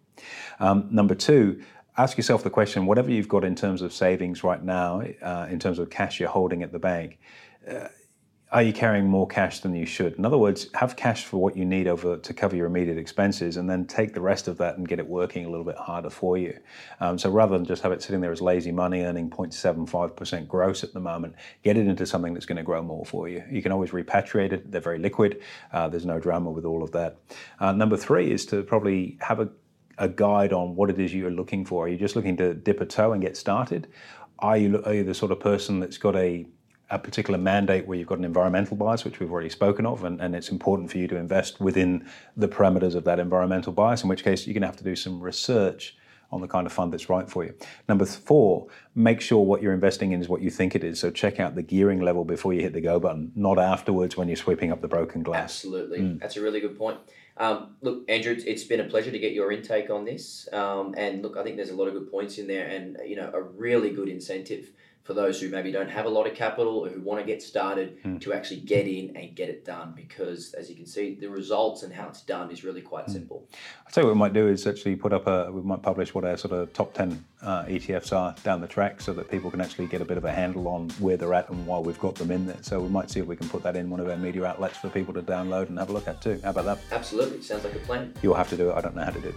Um, 0.59 0.87
number 0.89 1.15
two, 1.15 1.61
ask 1.97 2.17
yourself 2.17 2.43
the 2.43 2.49
question 2.49 2.85
whatever 2.85 3.11
you've 3.11 3.27
got 3.27 3.43
in 3.43 3.55
terms 3.55 3.81
of 3.81 3.93
savings 3.93 4.43
right 4.43 4.63
now, 4.63 5.01
uh, 5.21 5.47
in 5.49 5.59
terms 5.59 5.79
of 5.79 5.89
cash 5.89 6.19
you're 6.19 6.29
holding 6.29 6.63
at 6.63 6.71
the 6.71 6.79
bank, 6.79 7.19
uh, 7.69 7.87
are 8.53 8.61
you 8.61 8.71
carrying 8.71 9.07
more 9.07 9.25
cash 9.25 9.61
than 9.61 9.73
you 9.73 9.85
should? 9.85 10.13
In 10.13 10.25
other 10.25 10.37
words, 10.37 10.67
have 10.75 10.95
cash 10.95 11.25
for 11.25 11.37
what 11.37 11.57
you 11.57 11.65
need 11.65 11.87
over 11.87 12.17
to 12.17 12.33
cover 12.35 12.55
your 12.55 12.67
immediate 12.67 12.99
expenses, 12.99 13.57
and 13.57 13.67
then 13.67 13.85
take 13.87 14.13
the 14.13 14.21
rest 14.21 14.47
of 14.47 14.59
that 14.59 14.77
and 14.77 14.87
get 14.87 14.99
it 14.99 15.07
working 15.07 15.45
a 15.45 15.49
little 15.49 15.65
bit 15.65 15.75
harder 15.75 16.11
for 16.11 16.37
you. 16.37 16.55
Um, 16.99 17.17
so 17.17 17.31
rather 17.31 17.57
than 17.57 17.65
just 17.65 17.81
have 17.81 17.91
it 17.91 18.03
sitting 18.03 18.21
there 18.21 18.31
as 18.31 18.41
lazy 18.41 18.71
money 18.71 19.01
earning 19.01 19.31
0.75% 19.31 20.47
gross 20.47 20.83
at 20.83 20.93
the 20.93 20.99
moment, 20.99 21.33
get 21.63 21.77
it 21.77 21.87
into 21.87 22.05
something 22.05 22.35
that's 22.35 22.45
going 22.45 22.57
to 22.57 22.63
grow 22.63 22.83
more 22.83 23.03
for 23.05 23.27
you. 23.27 23.43
You 23.49 23.63
can 23.63 23.71
always 23.71 23.89
repatriate 23.89 24.53
it; 24.53 24.71
they're 24.71 24.81
very 24.81 24.99
liquid. 24.99 25.41
Uh, 25.71 25.89
there's 25.89 26.05
no 26.05 26.19
drama 26.19 26.51
with 26.51 26.63
all 26.63 26.83
of 26.83 26.91
that. 26.91 27.17
Uh, 27.59 27.71
number 27.71 27.97
three 27.97 28.31
is 28.31 28.45
to 28.47 28.61
probably 28.61 29.17
have 29.21 29.39
a 29.39 29.49
a 29.99 30.09
guide 30.09 30.53
on 30.53 30.75
what 30.75 30.89
it 30.89 30.99
is 30.99 31.13
you're 31.13 31.29
looking 31.29 31.63
for. 31.63 31.85
Are 31.85 31.87
you 31.87 31.97
just 31.97 32.15
looking 32.15 32.35
to 32.37 32.55
dip 32.55 32.81
a 32.81 32.85
toe 32.85 33.13
and 33.13 33.21
get 33.21 33.37
started? 33.37 33.87
Are 34.39 34.57
you, 34.57 34.81
are 34.85 34.93
you 34.95 35.03
the 35.03 35.13
sort 35.13 35.31
of 35.31 35.39
person 35.39 35.79
that's 35.79 35.99
got 35.99 36.15
a 36.15 36.47
a 36.89 36.99
particular 36.99 37.39
mandate 37.39 37.87
where 37.87 37.97
you've 37.97 38.07
got 38.07 38.19
an 38.19 38.25
environmental 38.25 38.77
bias, 38.77 39.03
which 39.03 39.19
we've 39.19 39.31
already 39.31 39.49
spoken 39.49 39.85
of, 39.85 40.03
and, 40.03 40.21
and 40.21 40.35
it's 40.35 40.49
important 40.49 40.91
for 40.91 40.97
you 40.97 41.07
to 41.07 41.15
invest 41.15 41.59
within 41.59 42.05
the 42.37 42.47
parameters 42.47 42.95
of 42.95 43.03
that 43.05 43.19
environmental 43.19 43.73
bias, 43.73 44.03
in 44.03 44.09
which 44.09 44.23
case 44.23 44.45
you're 44.45 44.53
going 44.53 44.61
to 44.61 44.67
have 44.67 44.77
to 44.77 44.83
do 44.83 44.95
some 44.95 45.19
research 45.19 45.97
on 46.31 46.41
the 46.41 46.47
kind 46.47 46.65
of 46.65 46.73
fund 46.73 46.91
that's 46.91 47.09
right 47.09 47.29
for 47.29 47.45
you. 47.45 47.53
Number 47.87 48.05
four, 48.05 48.67
make 48.95 49.21
sure 49.21 49.45
what 49.45 49.61
you're 49.61 49.73
investing 49.73 50.13
in 50.13 50.21
is 50.21 50.27
what 50.27 50.41
you 50.41 50.49
think 50.49 50.75
it 50.75 50.83
is. 50.83 50.99
So 50.99 51.11
check 51.11 51.39
out 51.39 51.53
the 51.53 51.61
gearing 51.61 52.01
level 52.01 52.25
before 52.25 52.53
you 52.53 52.61
hit 52.61 52.73
the 52.73 52.81
go 52.81 52.99
button, 52.99 53.31
not 53.35 53.59
afterwards 53.59 54.17
when 54.17 54.27
you're 54.27 54.35
sweeping 54.35 54.71
up 54.71 54.81
the 54.81 54.87
broken 54.87 55.21
glass. 55.21 55.43
Absolutely. 55.43 55.99
Mm. 55.99 56.19
That's 56.19 56.35
a 56.35 56.41
really 56.41 56.59
good 56.59 56.75
point. 56.77 56.97
Um, 57.37 57.75
look, 57.81 58.03
Andrew, 58.09 58.35
it's 58.35 58.63
been 58.63 58.79
a 58.79 58.85
pleasure 58.85 59.11
to 59.11 59.19
get 59.19 59.33
your 59.33 59.51
intake 59.51 59.89
on 59.89 60.05
this. 60.05 60.47
Um, 60.51 60.95
and 60.97 61.21
look, 61.21 61.37
I 61.37 61.43
think 61.43 61.55
there's 61.55 61.71
a 61.71 61.75
lot 61.75 61.87
of 61.87 61.93
good 61.93 62.09
points 62.11 62.39
in 62.39 62.47
there 62.47 62.67
and, 62.67 62.97
you 63.05 63.15
know, 63.15 63.31
a 63.33 63.41
really 63.41 63.91
good 63.91 64.09
incentive 64.09 64.71
for 65.03 65.13
those 65.13 65.41
who 65.41 65.49
maybe 65.49 65.69
don't 65.71 65.89
have 65.89 66.05
a 66.05 66.09
lot 66.09 66.25
of 66.25 66.33
capital 66.33 66.79
or 66.79 66.87
who 66.87 67.01
want 67.01 67.19
to 67.19 67.25
get 67.25 67.41
started 67.41 68.01
mm. 68.03 68.21
to 68.21 68.31
actually 68.31 68.61
get 68.61 68.87
in 68.87 69.15
and 69.17 69.35
get 69.35 69.49
it 69.49 69.65
done 69.65 69.93
because 69.95 70.53
as 70.53 70.69
you 70.69 70.75
can 70.75 70.85
see 70.85 71.15
the 71.15 71.27
results 71.27 71.83
and 71.83 71.93
how 71.93 72.07
it's 72.07 72.21
done 72.21 72.49
is 72.49 72.63
really 72.63 72.81
quite 72.81 73.07
mm. 73.07 73.11
simple. 73.11 73.45
I'll 73.85 73.91
tell 73.91 74.03
you 74.03 74.07
what 74.07 74.15
we 74.15 74.19
might 74.19 74.33
do 74.33 74.47
is 74.47 74.65
actually 74.65 74.95
put 74.95 75.11
up 75.11 75.27
a 75.27 75.51
we 75.51 75.61
might 75.61 75.81
publish 75.81 76.13
what 76.13 76.23
our 76.23 76.37
sort 76.37 76.53
of 76.53 76.71
top 76.71 76.93
10 76.93 77.23
uh, 77.41 77.65
etfs 77.65 78.13
are 78.13 78.33
down 78.43 78.61
the 78.61 78.67
track 78.67 79.01
so 79.01 79.11
that 79.11 79.29
people 79.29 79.51
can 79.51 79.59
actually 79.59 79.87
get 79.87 80.01
a 80.01 80.05
bit 80.05 80.17
of 80.17 80.23
a 80.23 80.31
handle 80.31 80.69
on 80.69 80.89
where 80.91 81.17
they're 81.17 81.33
at 81.33 81.49
and 81.49 81.67
why 81.67 81.79
we've 81.79 81.99
got 81.99 82.15
them 82.15 82.31
in 82.31 82.47
there. 82.47 82.57
So 82.61 82.79
we 82.79 82.87
might 82.87 83.11
see 83.11 83.19
if 83.19 83.25
we 83.25 83.35
can 83.35 83.49
put 83.49 83.61
that 83.63 83.75
in 83.75 83.89
one 83.89 83.99
of 83.99 84.07
our 84.07 84.15
media 84.15 84.45
outlets 84.45 84.77
for 84.77 84.89
people 84.89 85.13
to 85.15 85.21
download 85.21 85.67
and 85.67 85.77
have 85.79 85.89
a 85.89 85.93
look 85.93 86.07
at 86.07 86.21
too. 86.21 86.39
How 86.43 86.51
about 86.51 86.65
that? 86.65 86.79
Absolutely. 86.93 87.41
Sounds 87.41 87.65
like 87.65 87.75
a 87.75 87.79
plan. 87.79 88.13
You'll 88.21 88.35
have 88.35 88.49
to 88.49 88.57
do 88.57 88.69
it. 88.69 88.75
I 88.75 88.81
don't 88.81 88.95
know 88.95 89.03
how 89.03 89.11
to 89.11 89.19
do 89.19 89.33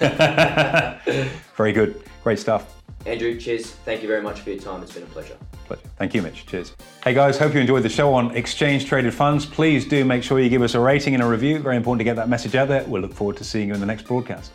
that. 0.00 1.02
Very 1.56 1.72
good. 1.72 2.02
Great 2.24 2.40
stuff 2.40 2.73
Andrew, 3.06 3.38
cheers. 3.38 3.72
Thank 3.84 4.02
you 4.02 4.08
very 4.08 4.22
much 4.22 4.40
for 4.40 4.50
your 4.50 4.58
time. 4.58 4.82
It's 4.82 4.92
been 4.92 5.02
a 5.02 5.06
pleasure. 5.06 5.36
Pleasure. 5.66 5.82
Thank 5.98 6.14
you, 6.14 6.22
Mitch. 6.22 6.46
Cheers. 6.46 6.74
Hey 7.02 7.14
guys, 7.14 7.38
hope 7.38 7.54
you 7.54 7.60
enjoyed 7.60 7.82
the 7.82 7.88
show 7.88 8.14
on 8.14 8.34
exchange 8.34 8.86
traded 8.86 9.12
funds. 9.12 9.44
Please 9.44 9.86
do 9.86 10.04
make 10.04 10.22
sure 10.22 10.40
you 10.40 10.48
give 10.48 10.62
us 10.62 10.74
a 10.74 10.80
rating 10.80 11.14
and 11.14 11.22
a 11.22 11.26
review. 11.26 11.58
Very 11.58 11.76
important 11.76 12.00
to 12.00 12.04
get 12.04 12.16
that 12.16 12.28
message 12.28 12.54
out 12.54 12.68
there. 12.68 12.84
We'll 12.84 13.02
look 13.02 13.14
forward 13.14 13.36
to 13.38 13.44
seeing 13.44 13.68
you 13.68 13.74
in 13.74 13.80
the 13.80 13.86
next 13.86 14.02
broadcast. 14.06 14.52